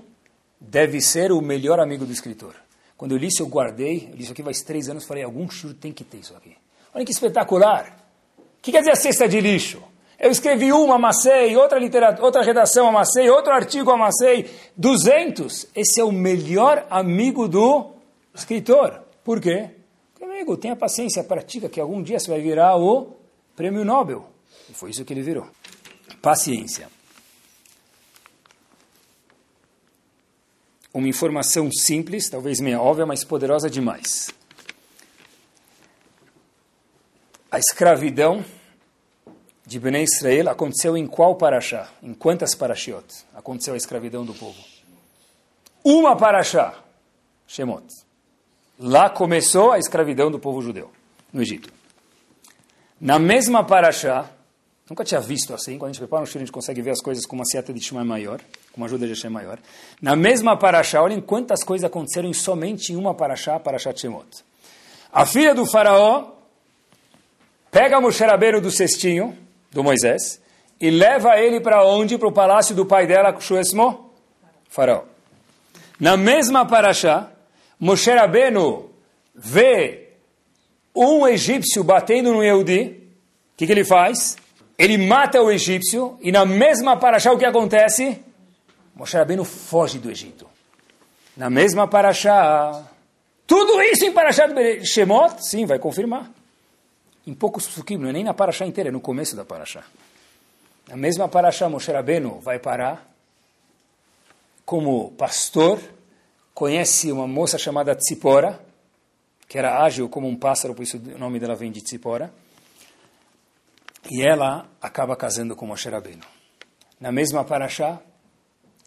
[0.59, 2.55] deve ser o melhor amigo do escritor.
[2.97, 5.47] Quando eu li isso, eu guardei, eu li isso aqui faz três anos, falei, algum
[5.51, 6.57] churro tem que ter isso aqui.
[6.93, 7.97] Olha que espetacular.
[8.37, 9.81] O que quer dizer a cesta de lixo?
[10.19, 11.79] Eu escrevi uma, amassei, outra,
[12.21, 15.67] outra redação, amassei, outro artigo, amassei, 200.
[15.73, 17.91] Esse é o melhor amigo do
[18.35, 19.01] escritor.
[19.23, 19.69] Por quê?
[20.13, 23.15] Porque, amigo, tenha paciência, pratica, que algum dia você vai virar o
[23.55, 24.29] prêmio Nobel.
[24.69, 25.47] E foi isso que ele virou.
[26.21, 26.89] Paciência.
[30.93, 34.33] Uma informação simples, talvez meio óbvia, mas poderosa demais.
[37.51, 38.45] A escravidão
[39.65, 41.89] de Bnei Israel aconteceu em qual paraxá?
[42.03, 44.57] Em quantas parashiot aconteceu a escravidão do povo?
[45.83, 46.75] Uma paraxá,
[47.47, 47.87] Shemot.
[48.77, 50.91] Lá começou a escravidão do povo judeu,
[51.33, 51.73] no Egito.
[53.01, 54.29] Na mesma paraxá,
[54.87, 57.01] nunca tinha visto assim, quando a gente prepara um shur, a gente consegue ver as
[57.01, 58.39] coisas com uma seta de Shema maior,
[58.71, 59.57] com uma ajuda de Hashem maior.
[59.99, 64.27] Na mesma paraxá, olhem quantas coisas aconteceram somente em uma paraxá, paraxá Shemot.
[65.11, 66.38] A filha do faraó
[67.71, 69.37] pega Moshe Rabbeinu do cestinho,
[69.71, 70.41] do Moisés,
[70.79, 72.17] e leva ele para onde?
[72.17, 74.11] Para o palácio do pai dela, Shuesmo?
[74.69, 75.03] Faraó.
[75.99, 77.31] Na mesma paraxá,
[77.79, 78.89] Moshe Rabbeinu
[79.35, 80.09] vê
[80.95, 83.03] um egípcio batendo no Yehudi,
[83.53, 84.37] o que, que ele faz?
[84.77, 88.23] Ele mata o egípcio, e na mesma paraxá o que acontece?
[88.95, 90.45] Moshe foge do Egito.
[91.35, 92.83] Na mesma paraxá.
[93.47, 95.45] Tudo isso em paraxá de Shemot?
[95.45, 96.29] Sim, vai confirmar.
[97.25, 99.83] Em poucos psukim, não é nem na paraxá inteira, é no começo da paraxá.
[100.87, 103.07] Na mesma paraxá, Moshe Rabbeinu vai parar
[104.65, 105.79] como pastor,
[106.53, 108.59] conhece uma moça chamada Tzipora,
[109.47, 112.33] que era ágil como um pássaro, por isso o nome dela vem de Tzipora.
[114.09, 116.23] E ela acaba casando com Moshe Rabbeinu.
[116.99, 117.99] Na mesma paraxá,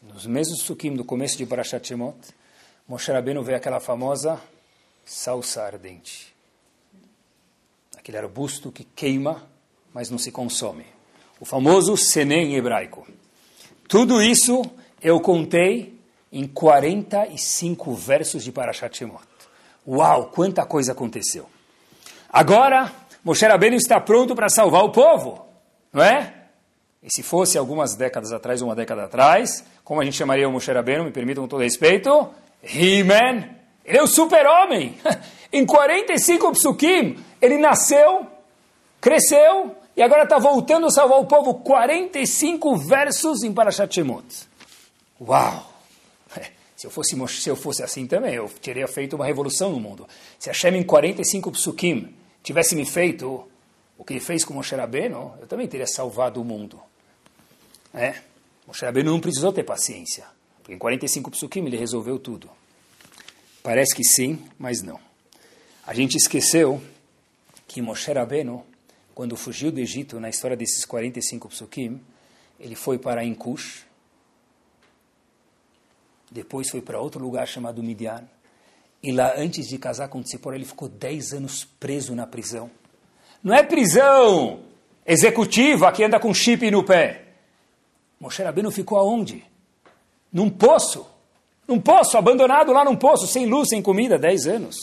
[0.02, 2.18] nos mesmos sukim do começo de Parashat Shemot,
[2.88, 4.40] Moshe Rabbeinu vê aquela famosa
[5.04, 6.31] salsa ardente.
[8.02, 9.48] Aquele arbusto que queima,
[9.94, 10.84] mas não se consome.
[11.38, 13.06] O famoso senem hebraico.
[13.86, 14.60] Tudo isso
[15.00, 15.96] eu contei
[16.32, 19.22] em 45 versos de Parashat Shemot.
[19.86, 21.48] Uau, quanta coisa aconteceu.
[22.28, 22.92] Agora,
[23.22, 25.46] Moshe Rabbeinu está pronto para salvar o povo,
[25.92, 26.34] não é?
[27.00, 30.72] E se fosse algumas décadas atrás, uma década atrás, como a gente chamaria o Moshe
[30.72, 32.30] Rabbeinu, me permitam com todo respeito,
[32.64, 34.96] He-Man, ele é o super-homem.
[35.52, 38.26] em 45 psukim, ele nasceu,
[39.00, 41.54] cresceu, e agora está voltando a salvar o povo.
[41.54, 44.24] 45 versos em Parashat Shemot.
[45.20, 45.70] Uau!
[46.76, 50.04] Se eu fosse, se eu fosse assim também, eu teria feito uma revolução no mundo.
[50.36, 52.12] Se Hashem em 45 psukim
[52.42, 53.46] tivesse me feito
[53.96, 56.80] o que ele fez com Moshe Rabbeinu, eu também teria salvado o mundo.
[57.94, 58.16] É?
[58.66, 60.24] Moshe Rabbeinu não precisou ter paciência,
[60.56, 62.50] porque em 45 psukim ele resolveu tudo.
[63.62, 64.98] Parece que sim, mas não.
[65.86, 66.82] A gente esqueceu
[67.68, 68.64] que Moshe Rabbeinu,
[69.14, 72.00] quando fugiu do Egito, na história desses 45 psukim,
[72.58, 73.84] ele foi para Inkush,
[76.30, 78.24] depois foi para outro lugar chamado Midian.
[79.02, 82.70] E lá, antes de casar com Tzipora, ele ficou 10 anos preso na prisão.
[83.42, 84.60] Não é prisão
[85.04, 87.24] executiva que anda com chip no pé.
[88.18, 89.44] Moshe Rabbeinu ficou aonde?
[90.32, 91.11] Num poço.
[91.72, 94.76] Num poço, abandonado lá num poço, sem luz, sem comida, 10 anos.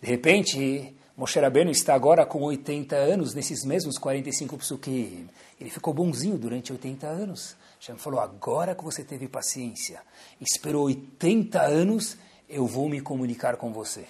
[0.00, 5.28] De repente, Moshe Rabbeinu está agora com 80 anos, nesses mesmos 45 psukim.
[5.60, 7.56] Ele ficou bonzinho durante 80 anos.
[7.80, 10.00] Hashem falou, agora que você teve paciência,
[10.40, 12.16] esperou 80 anos,
[12.48, 14.04] eu vou me comunicar com você.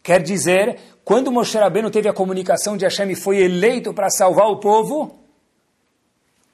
[0.00, 4.46] Quer dizer, quando Moshe Rabbeinu teve a comunicação de Hashem e foi eleito para salvar
[4.46, 5.18] o povo,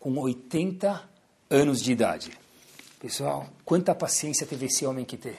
[0.00, 1.02] com 80
[1.50, 2.43] anos de idade.
[3.04, 5.36] Pessoal, quanta paciência teve esse homem que ter?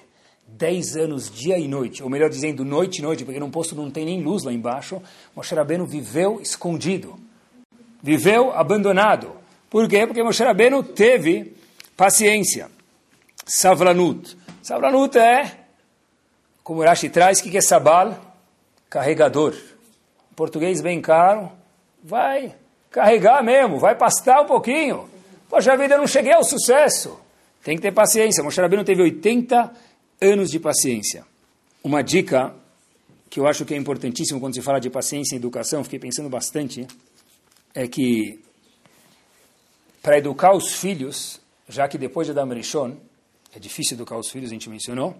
[0.50, 3.90] 10 anos, dia e noite, ou melhor dizendo, noite e noite, porque num posto não
[3.90, 5.02] tem nem luz lá embaixo,
[5.36, 7.20] Moshe Rabbeinu viveu escondido,
[8.04, 9.32] viveu abandonado,
[9.68, 10.06] por quê?
[10.06, 11.56] Porque Moshe Rabbeinu teve
[11.98, 12.70] paciência.
[13.48, 14.38] Savlanut.
[14.62, 15.52] Savlanut é,
[16.64, 18.16] como Rashi traz, o que é sabal?
[18.88, 19.56] Carregador.
[20.36, 21.52] português bem caro,
[22.04, 22.54] vai
[22.92, 25.10] carregar mesmo, vai pastar um pouquinho.
[25.50, 27.25] Poxa vida, eu não cheguei ao sucesso.
[27.66, 28.44] Tem que ter paciência.
[28.44, 29.74] Moshe Rabbeinu teve 80
[30.22, 31.26] anos de paciência.
[31.84, 32.56] Uma dica
[33.28, 36.30] que eu acho que é importantíssimo quando se fala de paciência e educação, fiquei pensando
[36.30, 36.86] bastante,
[37.74, 38.40] é que
[40.00, 42.98] para educar os filhos, já que depois de Adam Rishon,
[43.52, 45.18] é difícil educar os filhos, a gente mencionou,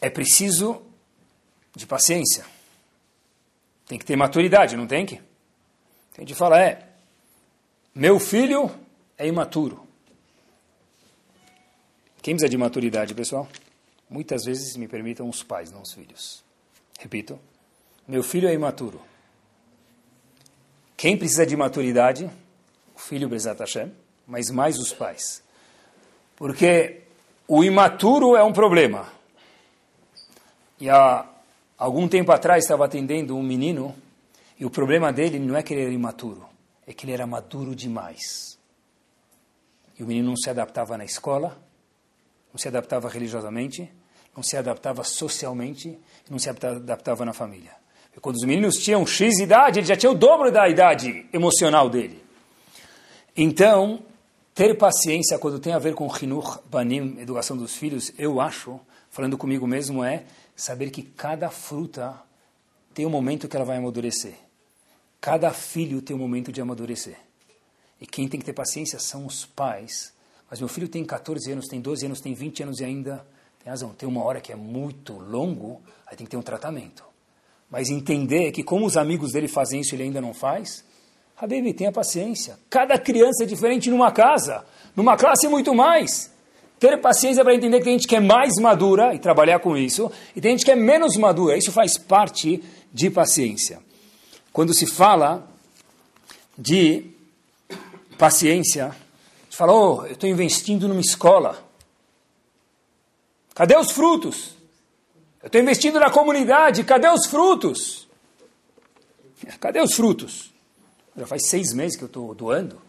[0.00, 0.80] é preciso
[1.74, 2.46] de paciência.
[3.86, 5.20] Tem que ter maturidade, não tem que?
[6.16, 6.88] A gente fala, é,
[7.94, 8.70] meu filho
[9.18, 9.85] é imaturo.
[12.26, 13.46] Quem precisa de maturidade, pessoal?
[14.10, 16.42] Muitas vezes me permitam os pais, não os filhos.
[16.98, 17.38] Repito,
[18.08, 19.00] meu filho é imaturo.
[20.96, 22.28] Quem precisa de maturidade?
[22.96, 23.92] O filho, Bezat Hashem,
[24.26, 25.40] mas mais os pais.
[26.34, 27.02] Porque
[27.46, 29.06] o imaturo é um problema.
[30.80, 31.24] E há
[31.78, 33.94] algum tempo atrás estava atendendo um menino
[34.58, 36.44] e o problema dele não é que ele era imaturo,
[36.88, 38.58] é que ele era maduro demais.
[39.96, 41.64] E o menino não se adaptava na escola,
[42.56, 43.92] não se adaptava religiosamente,
[44.34, 45.98] não se adaptava socialmente,
[46.30, 47.72] não se adaptava na família.
[48.16, 51.90] E quando os meninos tinham X idade, ele já tinha o dobro da idade emocional
[51.90, 52.24] dele.
[53.36, 54.02] Então,
[54.54, 58.80] ter paciência quando tem a ver com Hinur Banim, educação dos filhos, eu acho,
[59.10, 60.24] falando comigo mesmo, é
[60.56, 62.18] saber que cada fruta
[62.94, 64.32] tem um momento que ela vai amadurecer.
[65.20, 67.18] Cada filho tem um momento de amadurecer.
[68.00, 70.15] E quem tem que ter paciência são os pais.
[70.50, 73.26] Mas meu filho tem 14 anos, tem 12 anos, tem 20 anos e ainda
[73.62, 73.90] tem razão.
[73.90, 77.04] Tem uma hora que é muito longo, aí tem que ter um tratamento.
[77.70, 80.84] Mas entender que como os amigos dele fazem isso, ele ainda não faz.
[81.36, 82.58] Habib, tenha paciência.
[82.70, 86.30] Cada criança é diferente numa casa, numa classe muito mais.
[86.78, 90.10] Ter paciência para entender que tem gente que é mais madura e trabalhar com isso,
[90.34, 91.56] e tem gente que é menos madura.
[91.56, 93.80] Isso faz parte de paciência.
[94.52, 95.46] Quando se fala
[96.56, 97.04] de
[98.16, 98.94] paciência,
[99.56, 101.64] fala, oh, eu estou investindo numa escola.
[103.54, 104.54] Cadê os frutos?
[105.42, 108.06] Eu estou investindo na comunidade, cadê os frutos?
[109.58, 110.52] Cadê os frutos?
[111.16, 112.80] Já faz seis meses que eu estou doando.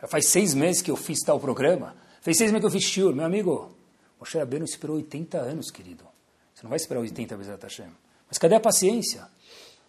[0.00, 1.94] Já faz seis meses que eu fiz tal programa.
[2.20, 3.14] Faz seis meses que eu fiz shiur.
[3.14, 3.70] Meu amigo,
[4.18, 6.04] Moshe Rabbeinu esperou 80 anos, querido.
[6.52, 7.86] Você não vai esperar 80 vezes Hashem.
[8.28, 9.28] Mas cadê a paciência?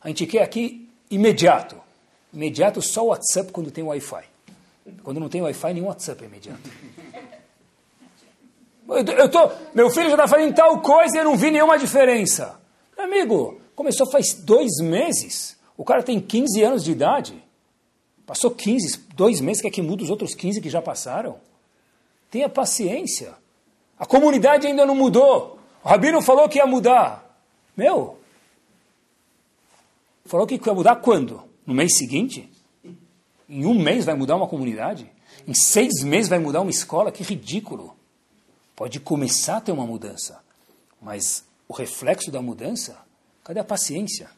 [0.02, 1.82] A gente quer aqui imediato.
[2.32, 4.37] Imediato só o WhatsApp quando tem Wi-Fi.
[5.04, 6.60] Quando não tem Wi-Fi, nenhum WhatsApp é imediato.
[8.88, 12.58] Eu tô, meu filho já está fazendo tal coisa e eu não vi nenhuma diferença.
[12.98, 15.58] Amigo, começou faz dois meses.
[15.76, 17.44] O cara tem 15 anos de idade.
[18.26, 21.38] Passou 15, dois meses, quer que muda os outros 15 que já passaram?
[22.32, 23.34] Tenha paciência.
[24.00, 25.60] A comunidade ainda não mudou.
[25.84, 27.40] O Rabino falou que ia mudar.
[27.76, 28.18] Meu,
[30.26, 31.44] falou que ia mudar quando?
[31.66, 32.50] No mês seguinte?
[33.50, 35.10] Em um mês vai mudar uma comunidade?
[35.48, 37.12] Em seis meses vai mudar uma escola?
[37.12, 37.96] Que ridículo.
[38.76, 40.40] Pode começar a ter uma mudança,
[41.02, 42.98] mas o reflexo da mudança,
[43.44, 44.30] cadê a paciência?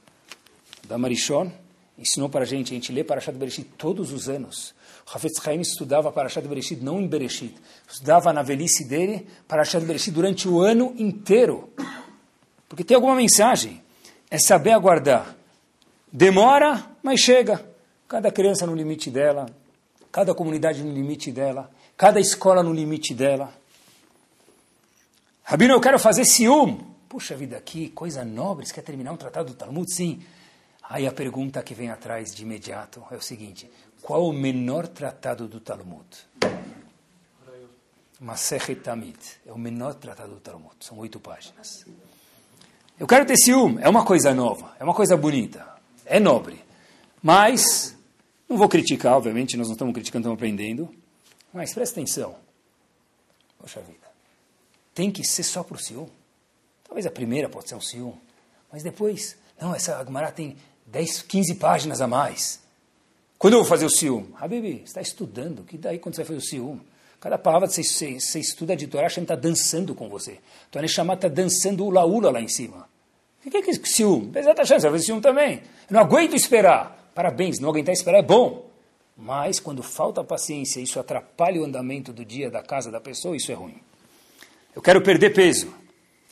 [0.88, 1.51] Da Marichon
[1.97, 4.74] ensinou para a gente, a gente lê Parashat Bereshit todos os anos.
[5.05, 7.53] O Hafetz Haim estudava Parashat Bereshit não em Bereshit,
[7.89, 11.70] estudava na velhice dele Parashat Bereshit durante o ano inteiro.
[12.70, 13.82] Porque tem alguma mensagem,
[14.32, 15.36] é saber aguardar.
[16.12, 17.68] Demora, mas chega.
[18.10, 19.45] Cada criança no limite dela,
[20.12, 23.53] cada comunidade no limite dela, cada escola no limite dela.
[25.43, 26.84] Rabino, eu quero fazer ciúme.
[27.07, 29.93] Puxa vida, que coisa nobre, você quer terminar um tratado do Talmud?
[29.93, 30.24] Sim.
[30.89, 33.70] Aí a pergunta que vem atrás de imediato é o seguinte:
[34.01, 36.03] qual o menor tratado do Talmud?
[38.20, 38.82] Masechet.
[39.45, 40.76] É o menor tratado do Talmud.
[40.80, 41.86] São oito páginas.
[42.99, 43.78] Eu quero ter ciúme.
[43.82, 44.76] É uma coisa nova.
[44.80, 45.64] É uma coisa bonita.
[46.05, 46.60] É nobre.
[47.22, 47.95] Mas,
[48.49, 50.89] não vou criticar, obviamente, nós não estamos criticando, estamos aprendendo.
[51.53, 52.35] Mas presta atenção.
[53.59, 54.09] Poxa vida.
[54.93, 56.11] Tem que ser só para o ciúme.
[56.83, 58.19] Talvez a primeira pode ser um ciúme.
[58.71, 62.59] Mas depois, não, essa Agmará tem 10, 15 páginas a mais.
[63.37, 64.33] Quando eu vou fazer o ciúme?
[64.41, 65.63] Bebê, você está estudando.
[65.63, 66.81] Que daí quando você vai fazer o ciúme?
[67.19, 70.39] Cada palavra que você, você estuda de Torá, Hashem está dançando com você.
[70.69, 72.89] Então, Neshama está dançando o laula lá em cima.
[73.45, 74.31] O que é que é ciúme?
[74.33, 75.61] Hashem, você vai fazer ciúme também.
[75.89, 76.98] Eu não aguento esperar.
[77.20, 78.70] Parabéns, não aguentar esperar é bom.
[79.17, 83.51] Mas quando falta paciência, isso atrapalha o andamento do dia, da casa da pessoa, isso
[83.51, 83.76] é ruim.
[84.74, 85.67] Eu quero perder peso.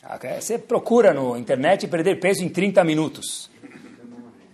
[0.02, 3.52] Ah, você procura no internet perder peso em 30 minutos.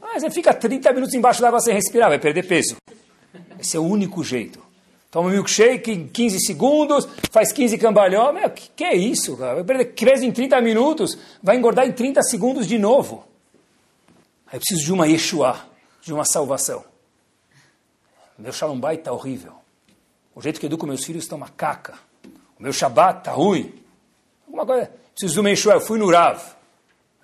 [0.01, 2.77] Ah, você fica 30 minutos embaixo d'água sem respirar, vai perder peso.
[3.59, 4.59] Esse é o único jeito.
[5.11, 8.33] Toma um milkshake em 15 segundos, faz 15 cambalhões.
[8.33, 9.53] Meu, que, que é isso, cara?
[9.53, 13.23] Vai perder peso em 30 minutos, vai engordar em 30 segundos de novo.
[14.47, 15.71] Aí eu preciso de uma Yeshua,
[16.03, 16.83] de uma salvação.
[18.37, 19.53] Meu Shalom Bay está horrível.
[20.35, 21.97] O jeito que educo meus filhos está uma caca.
[22.59, 23.73] O meu Shabbat está ruim.
[24.45, 24.91] Alguma coisa.
[25.15, 25.73] Preciso Yeshua.
[25.73, 26.41] Eu fui no Rav.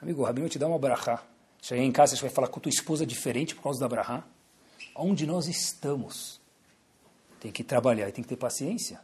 [0.02, 1.22] Amigo, o Rabino te dá uma brachá.
[1.62, 4.24] Cheguei em casa, você vai falar com tua esposa diferente por causa da brachá.
[4.96, 6.40] Onde nós estamos?
[7.42, 9.02] Tem que trabalhar e tem que ter paciência.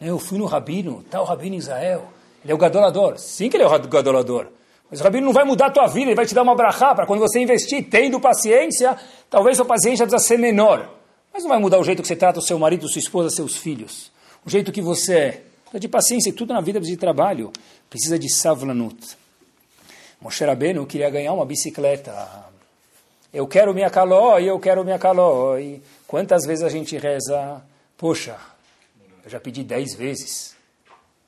[0.00, 2.12] Eu fui no Rabino, tal tá Rabino Israel.
[2.44, 3.18] Ele é o gadolador.
[3.18, 4.48] Sim que ele é o gadolador.
[4.90, 6.94] Mas o Rabino não vai mudar a tua vida, ele vai te dar uma brachá
[6.94, 8.96] para quando você investir, tendo paciência,
[9.28, 10.88] talvez a paciência precisa ser menor.
[11.32, 13.56] Mas não vai mudar o jeito que você trata o seu marido, sua esposa, seus
[13.56, 14.10] filhos.
[14.44, 15.30] O jeito que você é.
[15.64, 17.52] Precisa de paciência, tudo na vida precisa de trabalho.
[17.90, 18.96] Precisa de savlanut.
[20.20, 22.46] Moshe Rabbeinu queria ganhar uma bicicleta.
[23.32, 25.58] Eu quero minha caló eu quero minha caló.
[25.58, 27.62] E quantas vezes a gente reza?
[27.96, 28.36] Poxa,
[29.22, 30.56] eu já pedi dez vezes.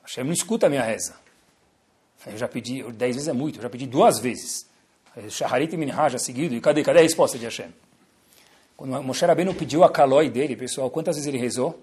[0.03, 1.20] Hashem não escuta a minha reza.
[2.27, 4.65] Eu já pedi, dez vezes é muito, eu já pedi duas vezes.
[5.29, 7.73] Shaharit e Minhaj seguido, e cadê, cadê a resposta de Hashem?
[8.77, 11.79] Quando Moshe Rabbeinu pediu a calói dele, pessoal, quantas vezes ele rezou?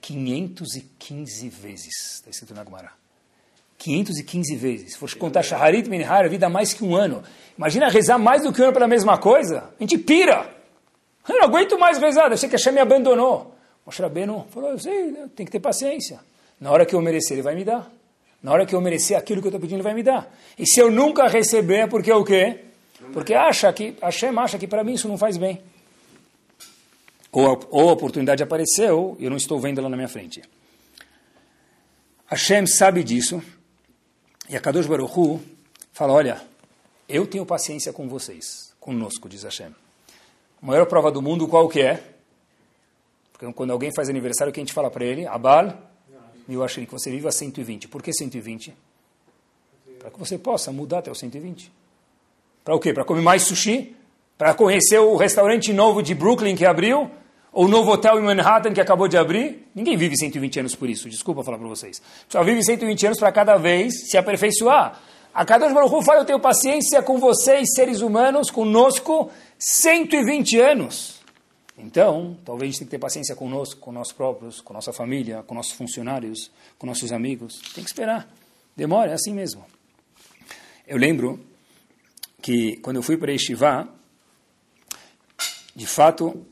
[0.00, 2.92] 515 vezes, está escrito na Gemara.
[3.78, 4.92] 515 vezes.
[4.92, 7.22] Se for contar Shaharit Minhaj, a vida mais que um ano.
[7.58, 9.70] Imagina rezar mais do que um ano pela mesma coisa.
[9.78, 10.54] A gente pira.
[11.28, 13.54] Eu não aguento mais rezar, achei que Hashem me abandonou.
[13.84, 16.20] Moshe Rabbeinu falou, eu sei, tem que ter paciência.
[16.60, 17.90] Na hora que eu merecer, ele vai me dar.
[18.46, 20.32] Na hora que eu merecer aquilo que eu estou pedindo, ele vai me dar.
[20.56, 22.60] E se eu nunca receber, é porque o quê?
[23.12, 25.60] Porque acha que, Hashem acha que para mim isso não faz bem.
[27.32, 30.44] Ou a, ou a oportunidade apareceu e eu não estou vendo ela na minha frente.
[32.26, 33.42] Hashem sabe disso.
[34.48, 35.42] E a Kadosh Baruch Hu
[35.92, 36.40] fala, olha,
[37.08, 39.74] eu tenho paciência com vocês, conosco, diz Hashem.
[40.62, 42.00] A maior prova do mundo qual que é?
[43.32, 45.26] Porque quando alguém faz aniversário, o que a gente fala para ele?
[45.26, 45.95] Abal,
[46.54, 47.88] eu acho que você viva 120.
[47.88, 48.74] Por que 120?
[49.98, 51.72] Para que você possa mudar até o 120.
[52.64, 52.92] Para o quê?
[52.92, 53.96] Para comer mais sushi?
[54.38, 57.10] Para conhecer o restaurante novo de Brooklyn que abriu?
[57.52, 59.66] Ou o novo hotel em Manhattan que acabou de abrir?
[59.74, 62.02] Ninguém vive 120 anos por isso, desculpa falar para vocês.
[62.28, 65.00] Só vive 120 anos para cada vez se aperfeiçoar.
[65.32, 71.15] A cada Baruch fala, eu tenho paciência com vocês, seres humanos, conosco, 120 anos.
[71.78, 75.42] Então, talvez a gente tenha que ter paciência conosco, com nós próprios, com nossa família,
[75.42, 77.60] com nossos funcionários, com nossos amigos.
[77.74, 78.32] Tem que esperar.
[78.74, 79.64] Demora, é assim mesmo.
[80.86, 81.38] Eu lembro
[82.40, 83.88] que quando eu fui para Estivá,
[85.74, 86.46] de fato,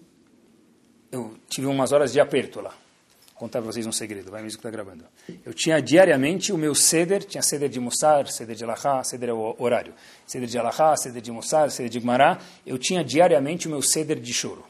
[1.10, 2.70] eu tive umas horas de aperto lá.
[2.70, 5.04] Vou contar para vocês um segredo, vai mesmo que está gravando.
[5.44, 9.32] Eu tinha diariamente o meu ceder, tinha ceder de Mussar, ceder de Alahá, ceder é
[9.32, 9.94] o horário.
[10.26, 12.38] Ceder de Alahá, ceder de Mussar, ceder de Gmará.
[12.66, 14.64] Eu tinha diariamente o meu ceder de choro.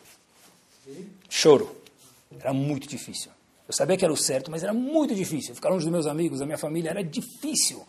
[1.29, 1.75] Choro.
[2.41, 3.31] Era muito difícil.
[3.67, 5.55] Eu sabia que era o certo, mas era muito difícil.
[5.55, 7.87] Ficar longe dos meus amigos, da minha família, era difícil.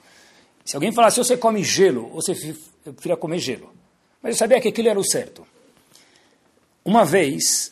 [0.63, 2.31] Se alguém falasse, você come gelo, ou você
[2.85, 3.73] eu preferia comer gelo.
[4.21, 5.45] Mas eu sabia que aquilo era o certo.
[6.83, 7.71] Uma vez,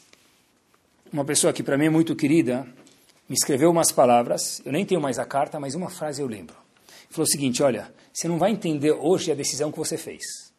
[1.12, 2.68] uma pessoa que para mim é muito querida,
[3.30, 6.56] me escreveu umas palavras, eu nem tenho mais a carta, mas uma frase eu lembro.
[7.10, 10.52] Falou o seguinte, olha, você não vai entender hoje a decisão que você fez.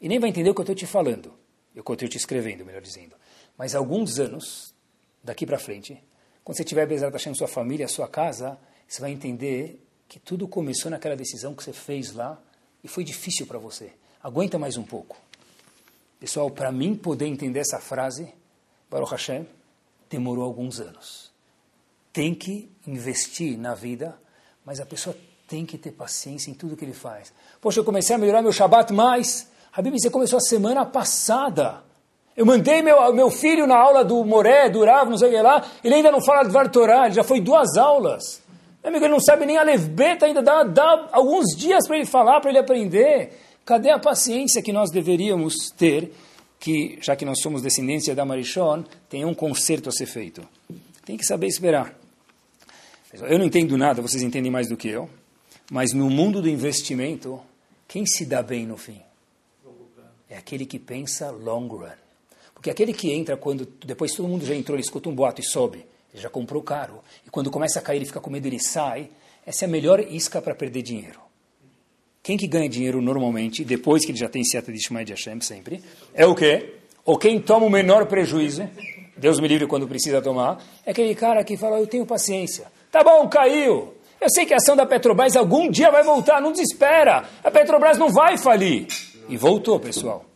[0.00, 1.32] E nem vai entender o que eu estou te falando,
[1.74, 3.14] o que eu estou te escrevendo, melhor dizendo.
[3.58, 4.72] Mas alguns anos,
[5.22, 6.00] daqui para frente,
[6.44, 8.56] quando você tiver Bezerra Hashem sua família, sua casa,
[8.86, 12.40] você vai entender que tudo começou naquela decisão que você fez lá
[12.82, 13.92] e foi difícil para você.
[14.22, 15.16] Aguenta mais um pouco.
[16.20, 18.32] Pessoal, para mim poder entender essa frase,
[18.88, 19.46] Baruch Hashem,
[20.08, 21.30] demorou alguns anos.
[22.12, 24.18] Tem que investir na vida,
[24.64, 27.32] mas a pessoa tem que ter paciência em tudo que ele faz.
[27.60, 29.48] Poxa, eu comecei a melhorar meu Shabat mais.
[29.72, 31.84] Habib, você começou a semana passada.
[32.38, 35.42] Eu mandei meu, meu filho na aula do Moré, do Rav, não sei o que
[35.42, 38.40] lá, ele ainda não fala de Vartorá, ele já foi duas aulas.
[38.80, 42.06] Meu amigo, ele não sabe nem a levbeta, ainda dá, dá alguns dias para ele
[42.06, 43.36] falar, para ele aprender.
[43.64, 46.12] Cadê a paciência que nós deveríamos ter,
[46.60, 50.40] que, já que nós somos descendência da Marichon, tem um conserto a ser feito?
[51.04, 51.92] Tem que saber esperar.
[53.14, 55.10] Eu não entendo nada, vocês entendem mais do que eu,
[55.72, 57.40] mas no mundo do investimento,
[57.88, 59.02] quem se dá bem no fim?
[60.30, 62.07] É aquele que pensa long run.
[62.58, 65.44] Porque aquele que entra quando depois todo mundo já entrou, ele escuta um boato e
[65.44, 66.98] sobe, ele já comprou caro.
[67.24, 69.10] E quando começa a cair, ele fica com medo, ele sai.
[69.46, 71.20] Essa é a melhor isca para perder dinheiro.
[72.20, 75.40] Quem que ganha dinheiro normalmente, depois que ele já tem seta de Shemai de Hashem
[75.40, 75.80] sempre,
[76.12, 76.74] é o quê?
[77.04, 78.68] Ou quem toma o menor prejuízo,
[79.16, 82.66] Deus me livre quando precisa tomar, é aquele cara que fala, eu tenho paciência.
[82.90, 83.94] Tá bom, caiu.
[84.20, 87.24] Eu sei que a ação da Petrobras algum dia vai voltar, não desespera.
[87.44, 88.88] A Petrobras não vai falir.
[89.28, 90.27] E voltou, pessoal.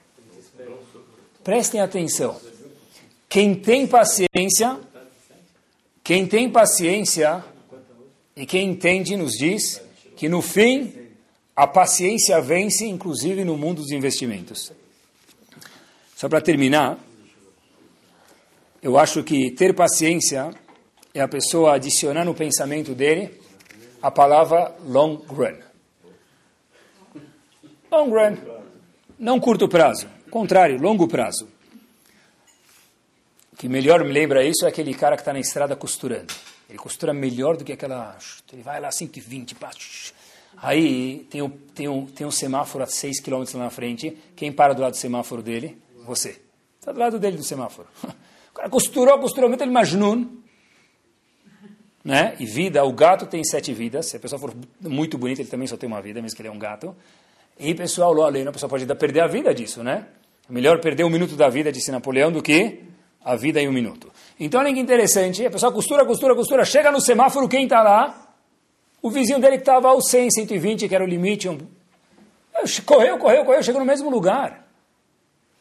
[1.45, 2.41] Prestem atenção.
[3.29, 4.79] Quem tem paciência,
[6.05, 7.45] quem tem paciência
[8.37, 9.83] e quem entende nos diz
[10.17, 11.09] que no fim
[11.57, 14.73] a paciência vence, inclusive no mundo dos investimentos.
[16.15, 16.99] Só para terminar,
[18.81, 20.51] eu acho que ter paciência
[21.13, 23.41] é a pessoa adicionar no pensamento dele
[24.01, 25.57] a palavra long run.
[27.91, 28.37] Long run,
[29.19, 31.47] não curto prazo, contrário, longo prazo.
[33.53, 36.33] O que melhor me lembra isso é aquele cara que está na estrada costurando.
[36.69, 38.17] Ele costura melhor do que aquela.
[38.51, 39.71] Ele vai lá 120, pá,
[40.57, 44.17] Aí tem um, tem, um, tem um semáforo a 6 km lá na frente.
[44.35, 45.79] Quem para do lado do semáforo dele?
[46.07, 46.41] Você.
[46.81, 47.89] Está do lado dele do semáforo.
[48.53, 50.27] O cara costurou, costurou muito, ele majnun.
[52.05, 52.37] Né?
[52.39, 54.11] E vida, o gato tem sete vidas.
[54.11, 56.51] Se a pessoa for muito bonita, ele também só tem uma vida, mesmo que ele
[56.51, 56.95] é um gato.
[57.59, 60.07] E, pessoal, além, a pessoa pode perder a vida disso, né?
[60.53, 62.81] É melhor perder um minuto da vida, disse Napoleão, do que
[63.25, 64.13] a vida em um minuto.
[64.39, 68.35] Então, olha que interessante, a pessoa costura, costura, costura, chega no semáforo, quem está lá?
[69.01, 71.57] O vizinho dele que estava aos 100, 120, que era o limite, um...
[72.85, 74.69] correu, correu, correu, chegou no mesmo lugar.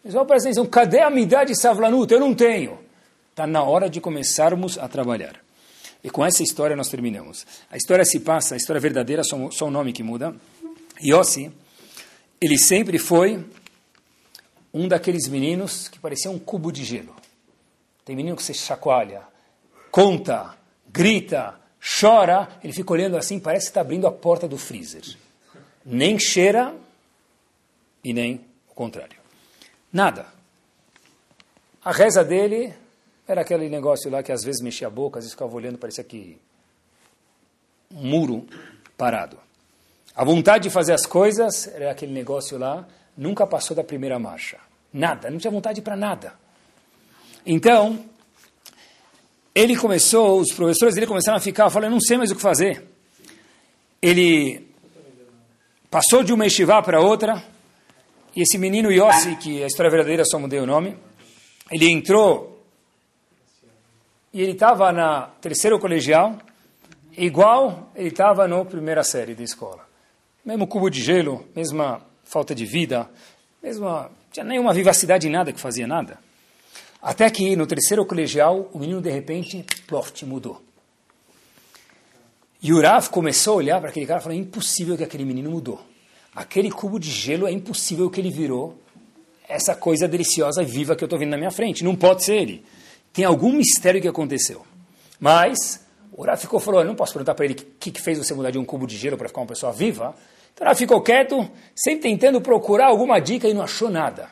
[0.03, 2.11] Pessoal, presta atenção, cadê a midá de Savlanut?
[2.11, 2.77] Eu não tenho.
[3.29, 5.37] Está na hora de começarmos a trabalhar.
[6.03, 7.47] E com essa história nós terminamos.
[7.71, 10.35] A história se passa, a história verdadeira, só, só o nome que muda.
[11.01, 11.49] Yossi,
[12.41, 13.41] ele sempre foi
[14.73, 17.15] um daqueles meninos que parecia um cubo de gelo.
[18.05, 19.23] Tem menino que se chacoalha,
[19.91, 20.55] conta,
[20.91, 21.59] grita,
[21.99, 25.03] chora, ele fica olhando assim, parece que está abrindo a porta do freezer.
[25.85, 26.75] Nem cheira
[28.03, 29.17] e nem o contrário.
[29.91, 30.25] Nada.
[31.83, 32.73] A reza dele
[33.27, 36.03] era aquele negócio lá que às vezes mexia a boca, às vezes ficava olhando, parecia
[36.03, 36.37] que
[37.91, 38.47] um muro
[38.97, 39.37] parado.
[40.15, 44.57] A vontade de fazer as coisas era aquele negócio lá, nunca passou da primeira marcha.
[44.93, 46.33] Nada, não tinha vontade para nada.
[47.45, 48.03] Então,
[49.53, 52.85] ele começou, os professores dele começaram a ficar, falando, não sei mais o que fazer.
[54.01, 54.67] Ele
[55.89, 57.43] passou de uma estivá para outra,
[58.35, 60.97] e esse menino Yossi, que a história verdadeira só mudei o nome,
[61.69, 62.63] ele entrou,
[64.33, 66.37] e ele estava na terceira colegial,
[67.17, 69.85] igual ele estava na primeira série da escola.
[70.45, 72.01] Mesmo cubo de gelo, mesma
[72.31, 73.09] falta de vida,
[73.61, 76.17] mesma, tinha nenhuma vivacidade em nada que fazia nada.
[77.01, 80.61] Até que no terceiro colegial, o menino de repente, ploft, mudou.
[82.63, 85.51] E o Rav começou a olhar para aquele cara e falou: impossível que aquele menino
[85.51, 85.81] mudou.
[86.33, 88.79] Aquele cubo de gelo é impossível que ele virou
[89.49, 91.83] essa coisa deliciosa viva que eu estou vendo na minha frente.
[91.83, 92.63] Não pode ser ele.
[93.11, 94.65] Tem algum mistério que aconteceu.
[95.19, 98.17] Mas o Rav ficou falou: eu não posso perguntar para ele o que, que fez
[98.17, 100.15] você mudar de um cubo de gelo para ficar uma pessoa viva.
[100.53, 104.29] Então Rav ficou quieto, sempre tentando procurar alguma dica e não achou nada.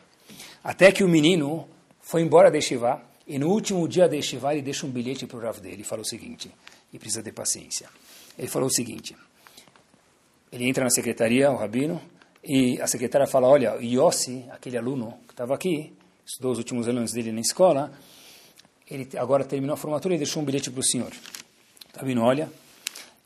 [0.63, 1.67] Até que o menino
[2.01, 5.37] foi embora de Shivá, e no último dia de Shivá ele deixa um bilhete para
[5.37, 6.51] o Rav dele e fala o seguinte,
[6.91, 7.87] e precisa ter paciência.
[8.37, 9.15] Ele falou o seguinte,
[10.51, 12.01] ele entra na secretaria, o Rabino,
[12.43, 15.93] e a secretária fala, olha, Yossi, aquele aluno que estava aqui,
[16.25, 17.91] estudou os últimos anos dele na escola,
[18.89, 21.11] ele agora terminou a formatura e deixou um bilhete para o senhor.
[21.95, 22.51] O Rabino olha,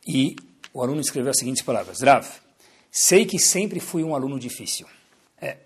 [0.06, 0.36] e
[0.74, 2.28] o aluno escreveu as seguintes palavras, Rav,
[2.96, 4.86] sei que sempre fui um aluno difícil.
[5.42, 5.58] É,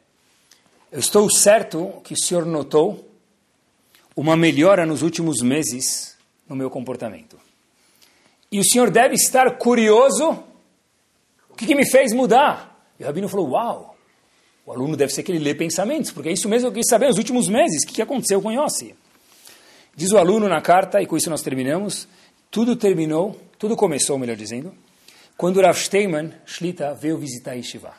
[0.89, 3.05] eu estou certo que o senhor notou
[4.15, 6.15] uma melhora nos últimos meses
[6.47, 7.37] no meu comportamento.
[8.49, 10.41] E o senhor deve estar curioso
[11.49, 12.89] o que, que me fez mudar.
[12.97, 13.97] E o Rabino falou, uau,
[14.65, 16.89] o aluno deve ser que ele lê pensamentos, porque é isso mesmo que eu quis
[16.89, 18.95] saber nos últimos meses, o que, que aconteceu com Yossi.
[19.95, 22.07] Diz o aluno na carta, e com isso nós terminamos,
[22.49, 24.73] tudo terminou, tudo começou, melhor dizendo,
[25.37, 27.93] quando Rav Steinman, Shlita, veio visitar Yeshiva.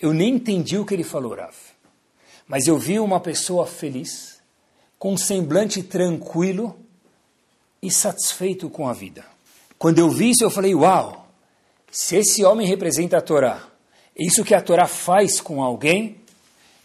[0.00, 1.54] Eu nem entendi o que ele falou, Rav,
[2.48, 4.40] mas eu vi uma pessoa feliz,
[4.98, 6.76] com um semblante tranquilo
[7.80, 9.24] e satisfeito com a vida.
[9.78, 11.28] Quando eu vi isso, eu falei: Uau,
[11.90, 13.62] se esse homem representa a Torá,
[14.16, 16.20] isso que a Torá faz com alguém,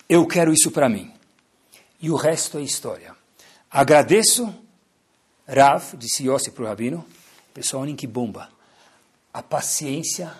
[0.07, 1.11] eu quero isso para mim.
[1.99, 3.15] E o resto é história.
[3.71, 4.53] Agradeço,
[5.47, 7.03] Rav, disse Yossi para o Rabino,
[7.53, 8.49] pessoal, olhem que bomba,
[9.33, 10.31] a paciência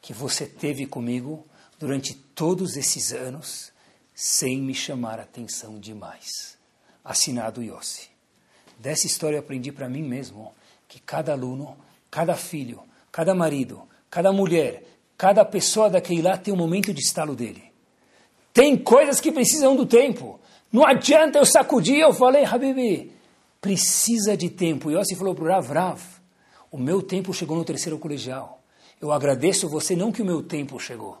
[0.00, 1.46] que você teve comigo
[1.78, 3.72] durante todos esses anos,
[4.14, 6.58] sem me chamar atenção demais
[7.08, 8.10] assinado Yossi.
[8.78, 10.52] Dessa história eu aprendi para mim mesmo
[10.86, 11.76] que cada aluno,
[12.10, 14.84] cada filho, cada marido, cada mulher,
[15.16, 17.64] cada pessoa daquele lá tem um momento de estalo dele.
[18.52, 20.38] Tem coisas que precisam do tempo.
[20.70, 23.10] Não adianta eu sacudir, eu falei, Habibi,
[23.60, 24.90] precisa de tempo.
[24.90, 26.00] Yossi falou para o Rav, Rav,
[26.70, 28.60] o meu tempo chegou no terceiro colegial.
[29.00, 31.18] Eu agradeço você, não que o meu tempo chegou.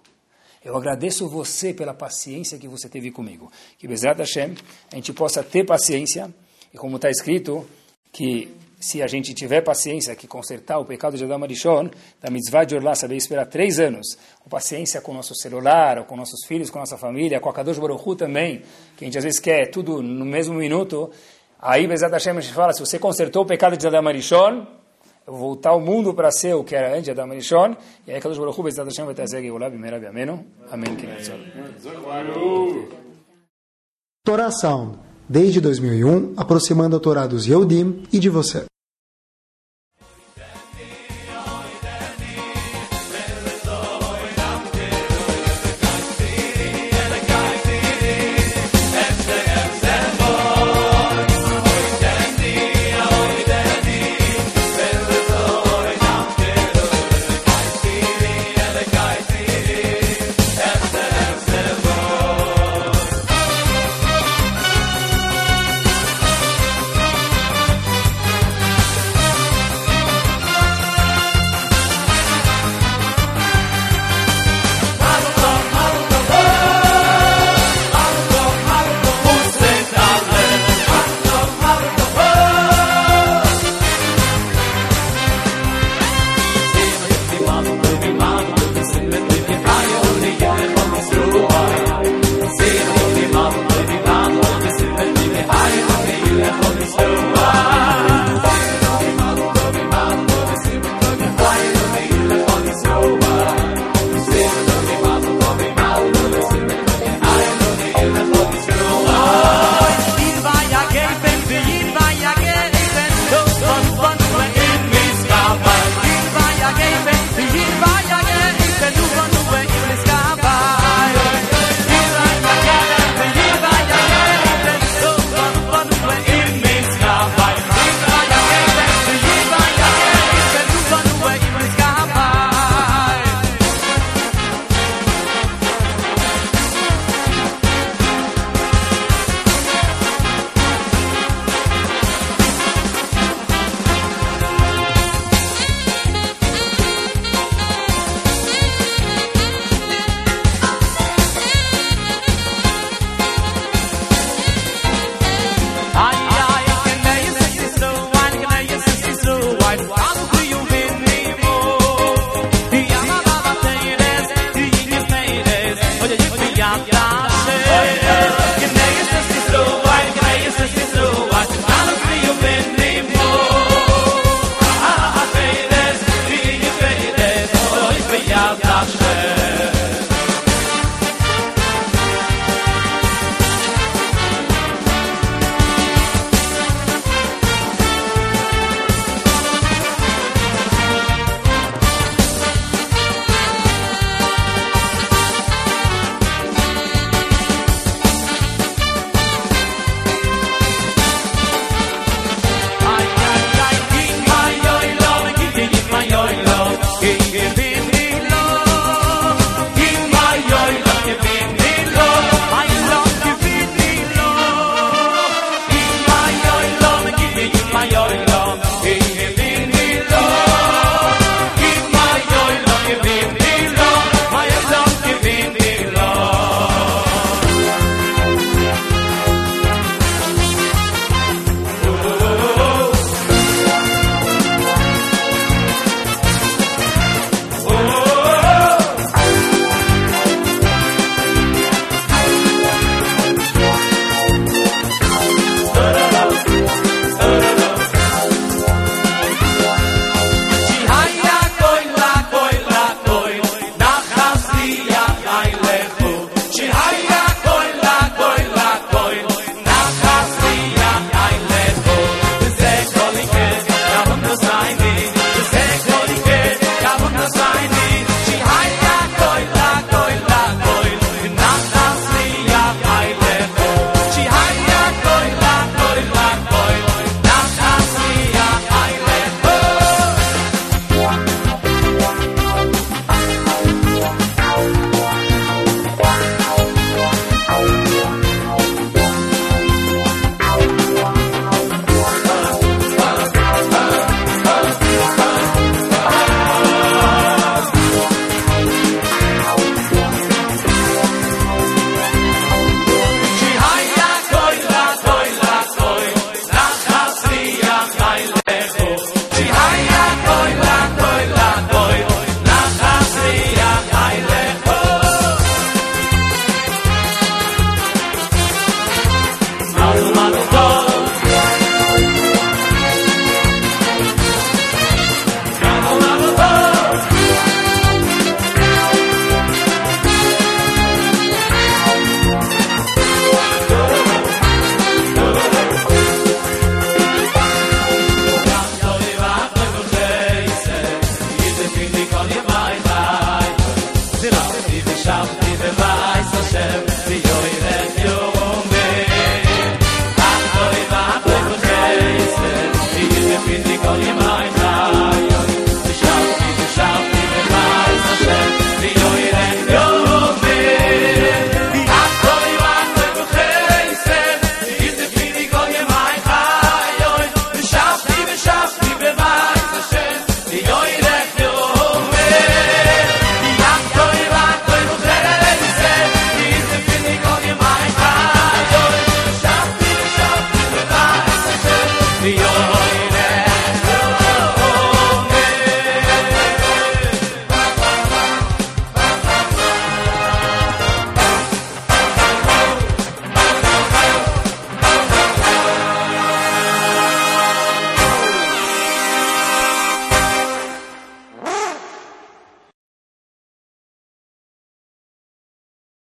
[0.64, 3.50] Eu agradeço você pela paciência que você teve comigo.
[3.78, 4.54] Que, Bezerra Hashem,
[4.92, 6.32] a gente possa ter paciência,
[6.74, 7.66] e como está escrito,
[8.12, 8.48] que
[8.80, 11.90] se a gente tiver paciência que consertar o pecado de Adam Arishon,
[12.20, 16.04] da mitzvah de Orlá, saber esperar três anos, com paciência com o nosso celular, ou
[16.04, 18.62] com nossos filhos, com a nossa família, com a Kadosh Baruch Hu também,
[18.96, 21.10] que a gente às vezes quer tudo no mesmo minuto,
[21.60, 24.66] aí Bezat Hashem a gente fala, se você consertou o pecado de Adam Arishon,
[25.28, 27.76] voltar o mundo para ser o que era antes Adam Arishon,
[28.06, 30.26] e aí Kadosh Baruch Hu, Bezat Hashem vai trazer a Geulah, Bimera, Amém.
[30.70, 30.96] Amém.
[34.24, 34.98] Torá Sound,
[35.28, 38.64] desde 2001, aproximando a Torá dos Yehudim e de você.